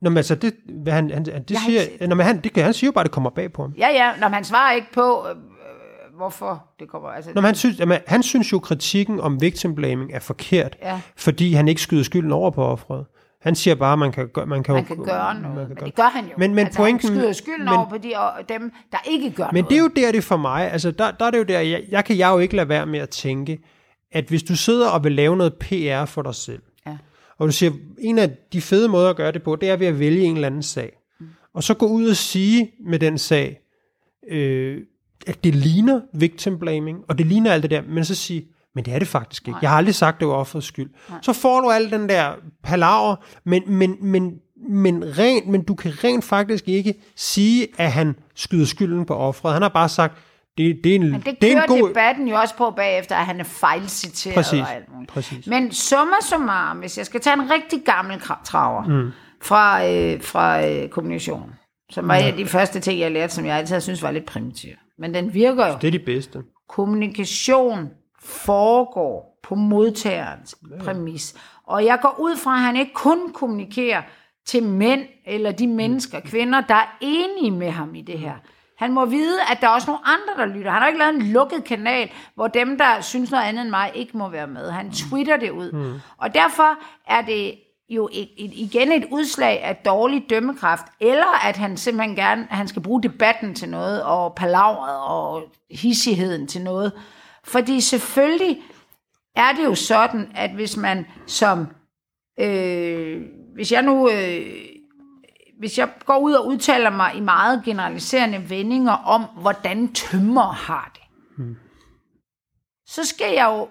[0.00, 2.88] Nå, men altså, det, hvad han, han, det siger, nå, men han, det, han siger
[2.88, 3.74] jo bare, at det kommer bag på ham.
[3.78, 5.36] Ja, ja, når han svarer ikke på, øh,
[6.16, 7.08] hvorfor det kommer.
[7.08, 10.76] Altså, Nå, men han, synes, jamen, han synes jo, kritikken om victim blaming er forkert,
[10.82, 11.00] ja.
[11.16, 13.06] fordi han ikke skyder skylden over på offeret.
[13.40, 15.84] Han siger bare, at man kan, man kan, man kan gøre noget, man kan men
[15.84, 16.30] det gør han jo.
[16.38, 19.30] Men, men altså, pointen, han skyder skylden men, over på de, og dem, der ikke
[19.30, 19.54] gør men noget.
[19.54, 21.60] Men det er jo der, det for mig, altså der, der er det jo der,
[21.60, 23.58] jeg, jeg kan jeg jo ikke lade være med at tænke,
[24.12, 26.96] at hvis du sidder og vil lave noget PR for dig selv, ja.
[27.38, 29.86] og du siger, en af de fede måder at gøre det på, det er ved
[29.86, 30.92] at vælge en eller anden sag.
[31.20, 31.26] Mm.
[31.54, 33.60] Og så gå ud og sige med den sag,
[34.30, 34.80] øh,
[35.26, 38.46] at det ligner victim blaming, og det ligner alt det der, men så sige,
[38.78, 39.50] men det er det faktisk ikke.
[39.50, 39.58] Nej.
[39.62, 40.90] Jeg har aldrig sagt, det var offerets skyld.
[41.08, 41.18] Nej.
[41.22, 44.34] Så får du al den der palaver, men, men, men,
[44.68, 49.54] men, rent, men du kan rent faktisk ikke sige, at han skyder skylden på offeret.
[49.54, 50.18] Han har bare sagt,
[50.58, 51.88] det, det er en, men det, det er en god...
[51.88, 55.10] debatten jo også på bagefter, at han er fejlciteret præcis, og alt muligt.
[55.10, 55.46] Præcis.
[55.46, 59.10] Men summa summarum, hvis jeg skal tage en rigtig gammel traver mm.
[59.42, 61.52] fra, øh, fra øh, kommunikation,
[61.90, 62.20] som var ja.
[62.20, 64.70] en af de første ting, jeg lærte, som jeg altid synes var lidt primitiv.
[64.98, 65.74] Men den virker jo.
[65.80, 66.38] Det er de bedste.
[66.68, 67.88] Kommunikation
[68.28, 70.84] foregår på modtagerens ja.
[70.84, 71.34] præmis.
[71.66, 74.02] Og jeg går ud fra, at han ikke kun kommunikerer
[74.46, 78.34] til mænd eller de mennesker, kvinder, der er enige med ham i det her.
[78.78, 80.70] Han må vide, at der er også nogle andre, der lytter.
[80.70, 83.92] Han har ikke lavet en lukket kanal, hvor dem, der synes noget andet end mig,
[83.94, 84.70] ikke må være med.
[84.70, 85.72] Han twitter det ud.
[85.72, 86.00] Mm.
[86.18, 87.54] Og derfor er det
[87.88, 93.02] jo igen et udslag af dårlig dømmekraft, eller at han simpelthen gerne, han skal bruge
[93.02, 96.92] debatten til noget, og palavret og hissigheden til noget.
[97.48, 98.62] Fordi selvfølgelig
[99.36, 101.66] er det jo sådan, at hvis man som,
[102.40, 103.22] øh,
[103.54, 104.46] hvis jeg nu, øh,
[105.58, 110.90] hvis jeg går ud og udtaler mig i meget generaliserende vendinger om, hvordan tømmer har
[110.94, 111.02] det,
[111.36, 111.56] hmm.
[112.86, 113.68] så skal jeg jo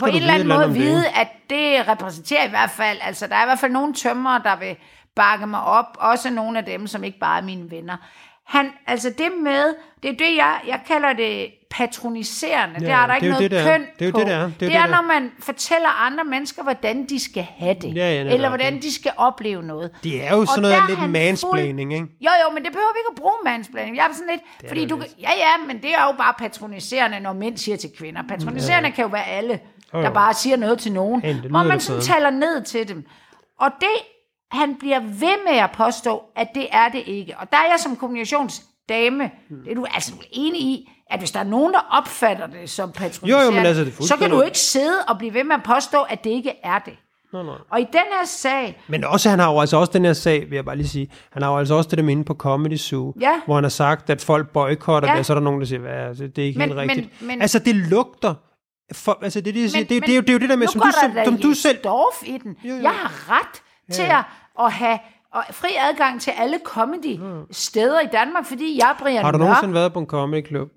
[0.00, 3.42] på en eller anden måde vide, at det repræsenterer i hvert fald, altså der er
[3.42, 4.76] i hvert fald nogle tømmer, der vil
[5.16, 7.96] bakke mig op, også nogle af dem, som ikke bare er mine venner.
[8.46, 12.74] Han, altså det med, det er det, jeg, jeg kalder det patroniserende.
[12.74, 13.64] Ja, det er der det ikke er noget det, det er.
[13.78, 14.18] køn Det er jo på.
[14.18, 14.38] det, det er.
[14.38, 17.74] Det er det det, er, det når man fortæller andre mennesker, hvordan de skal have
[17.74, 17.96] det.
[17.96, 18.34] Ja, ja, netop.
[18.34, 19.90] eller hvordan de skal opleve noget.
[20.04, 22.06] Det er jo Og sådan der noget lidt mansplaining, ikke?
[22.20, 23.96] Jo, jo, men det behøver vi ikke at bruge mansplaining.
[23.96, 25.14] Jeg er sådan lidt, fordi det du, lidt.
[25.20, 28.22] ja, ja, men det er jo bare patroniserende, når mænd siger til kvinder.
[28.28, 28.94] Patroniserende ja.
[28.94, 29.60] kan jo være alle,
[29.92, 33.06] der bare siger noget til nogen, Ja, hvor man da sådan taler ned til dem.
[33.60, 33.88] Og det,
[34.50, 37.36] han bliver ved med at påstå, at det er det ikke.
[37.38, 39.58] Og der er jeg som kommunikationsdame, Hmm.
[39.64, 42.92] det er du altså enig i, at hvis der er nogen, der opfatter det som
[42.92, 45.54] patroniserende, Jo, jo, men altså, det så kan du ikke sidde og blive ved med
[45.54, 46.92] at påstå, at det ikke er det.
[47.32, 47.52] Nå, nå.
[47.70, 50.40] Og i den her sag, Men også, han har jo altså også den her sag,
[50.50, 52.76] vil jeg bare lige sige, han har jo altså også det der inde på Comedy
[52.76, 53.40] Zoo, Ja.
[53.46, 55.12] hvor han har sagt, at folk boykotter Ja.
[55.14, 56.76] det, og så er der nogen, der siger, hvad, altså, det er ikke Men- helt
[56.80, 57.22] men- rigtigt.
[57.22, 58.34] men- altså, det lugter.
[58.94, 60.56] For, altså, det, er det, Men- det, det, er jo, det er jo det der
[60.56, 61.78] med, som du, som, som du selv...
[61.84, 62.56] Dorf i den.
[62.64, 62.82] Jo, jo.
[62.82, 63.62] Jeg har ret
[63.94, 64.24] til at,
[64.64, 64.98] at have
[65.34, 69.38] og fri adgang til alle comedy steder i Danmark, fordi jeg er Brian Har du
[69.38, 70.68] nogensinde været på en comedy club?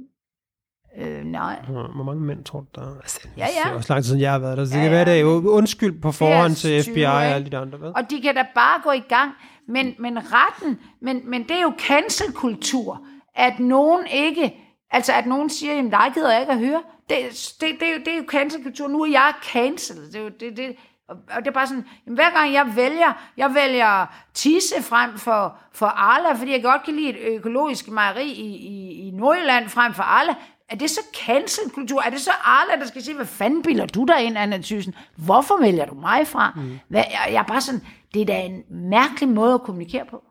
[0.97, 1.59] Øh, nej.
[1.95, 2.95] Hvor mange mænd tror du, der er?
[3.01, 3.69] Altså, Ja, Det ja.
[3.69, 4.65] er også lang tid siden, jeg har været der.
[4.65, 7.07] Så det Ja, kan være, ja, det er undskyld på forhånd til 80, FBI 20,
[7.07, 7.79] og alle de andre.
[7.81, 7.91] Ved?
[7.95, 9.31] Og de kan da bare gå i gang.
[9.67, 13.01] Men, men retten, men, men det er jo cancelkultur,
[13.35, 14.53] at nogen ikke,
[14.91, 16.81] altså at nogen siger, jamen dig gider jeg ikke at høre.
[17.09, 17.17] Det,
[17.61, 18.87] det, det, er jo- det er jo cancelkultur.
[18.87, 20.07] Nu er jeg cancelled.
[20.07, 20.75] Det er jo det, det,
[21.09, 25.17] og og det er bare sådan, jamen, hver gang jeg vælger, jeg vælger tisse frem
[25.17, 29.69] for, for Arla, fordi jeg godt kan lide et økologisk mejeri i, i, i Nordjylland
[29.69, 30.33] frem for Arla,
[30.73, 32.01] er det så cancelkultur?
[32.01, 34.95] Er det så Arla, der skal sige, hvad fanden bilder du dig ind, Anna Thyssen?
[35.15, 36.53] Hvorfor vælger du mig fra?
[36.55, 36.79] Mm.
[36.87, 37.81] Hvad, jeg, jeg er bare sådan,
[38.13, 40.23] det er da en mærkelig måde at kommunikere på.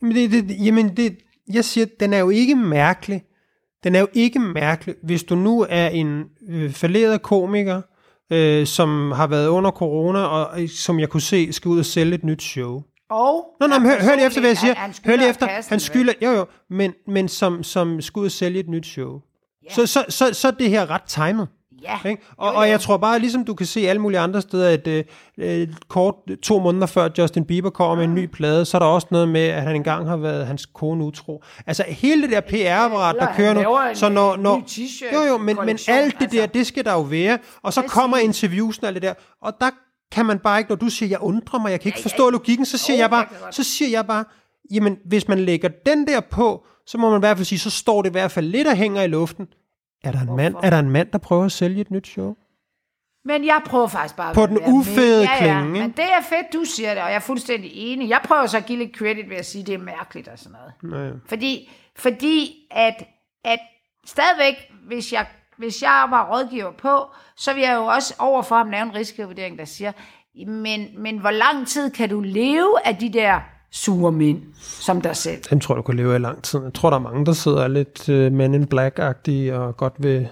[0.00, 1.18] Men det, det, jamen det,
[1.52, 3.22] jeg siger, den er jo ikke mærkelig.
[3.84, 7.82] Den er jo ikke mærkelig, hvis du nu er en øh, falderet komiker,
[8.30, 11.84] øh, som har været under corona, og øh, som jeg kunne se, skal ud og
[11.84, 12.82] sælge et nyt show.
[13.10, 14.74] Og Nå, men hør, hør lige efter, hvad jeg siger.
[14.74, 15.46] Han, han hør lige efter.
[15.46, 18.86] kassen, Han skylder, jo jo, men, men som, som skal ud og sælge et nyt
[18.86, 19.20] show.
[19.74, 21.48] Så, så, så, så er det her ret timet.
[21.82, 22.08] Ja.
[22.08, 22.22] Ikke?
[22.36, 25.04] Og, og jeg tror bare, ligesom du kan se alle mulige andre steder, at øh,
[25.38, 28.86] øh, kort to måneder før Justin Bieber kommer med en ny plade, så er der
[28.86, 31.42] også noget med, at han engang har været hans kone utro.
[31.66, 33.94] Altså hele det der PR-apparat, der kører nu.
[33.94, 34.62] Så når, når,
[35.12, 36.38] jo jo, men, men alt det altså.
[36.38, 37.38] der, det skal der jo være.
[37.62, 39.14] Og så kommer interviewsen og alt det der.
[39.42, 39.70] Og der
[40.12, 42.66] kan man bare ikke, når du siger, jeg undrer mig, jeg kan ikke forstå logikken,
[42.66, 44.24] så siger Jo, jeg bare, så siger jeg bare,
[44.70, 47.70] jamen hvis man lægger den der på, så må man i hvert fald sige, så
[47.70, 49.48] står det i hvert fald lidt og hænger i luften.
[50.04, 52.36] Er der, en mand, er der en mand, der prøver at sælge et nyt show?
[53.24, 54.34] Men jeg prøver faktisk bare...
[54.34, 54.78] På at den være med.
[54.78, 55.38] ufede ja, ja.
[55.38, 55.80] klinge?
[55.80, 58.08] Men det er fedt, du siger det, og jeg er fuldstændig enig.
[58.08, 60.38] Jeg prøver så at give lidt credit ved at sige, at det er mærkeligt og
[60.38, 61.10] sådan noget.
[61.10, 61.20] Nej.
[61.26, 62.94] Fordi, fordi at,
[63.44, 63.58] at
[64.06, 64.54] stadigvæk,
[64.86, 65.26] hvis jeg,
[65.58, 67.06] hvis jeg var rådgiver på,
[67.36, 69.92] så vil jeg jo også overfor ham lave en risikovurdering, der siger,
[70.46, 73.40] men, men hvor lang tid kan du leve af de der
[73.72, 75.42] sure mænd, som dig selv?
[75.50, 76.62] Den tror jeg, du kan leve i lang tid.
[76.62, 80.28] Jeg tror, der er mange, der sidder lidt uh, Men in Black-agtige og godt vil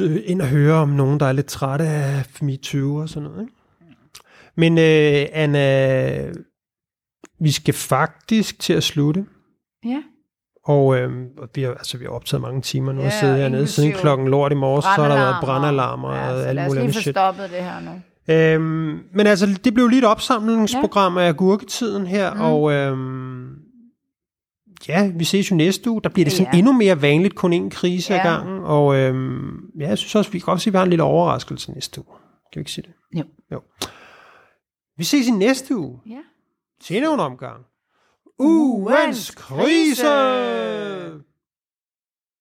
[0.00, 3.40] øh, ind og høre om nogen, der er lidt trætte af MeToo og sådan noget.
[3.42, 3.52] Ikke?
[4.56, 6.32] Men øh, Anna,
[7.40, 9.26] vi skal faktisk til at slutte.
[9.84, 10.02] Ja.
[10.64, 13.36] Og øh, og vi har, altså, vi har optaget mange timer nu, Ja, og siddet
[13.36, 16.56] hernede siden klokken lort i morges, så har der været brandalarmer ja, og så alt
[16.56, 17.14] lad os muligt lige få shit.
[17.14, 17.90] stoppet det her nu.
[18.30, 21.24] Øhm, men altså, det blev lige et opsamlingsprogram ja.
[21.24, 22.40] af gurketiden her, mm.
[22.40, 23.48] og øhm,
[24.88, 26.00] ja, vi ses jo næste uge.
[26.02, 26.58] Der bliver det sådan Ja.
[26.58, 28.20] endnu mere vanligt, kun én krise ja.
[28.20, 30.84] Ad gangen, og øhm, ja, jeg synes også, vi kan godt sige, at vi har
[30.84, 32.16] en lille overraskelse næste uge.
[32.52, 33.18] Kan vi ikke sige det?
[33.18, 33.24] Jo.
[33.52, 33.62] jo.
[34.96, 35.98] Vi ses i næste uge.
[36.06, 36.96] Ja.
[36.96, 37.60] Endnu en omgang.
[38.38, 40.06] Ugens krise!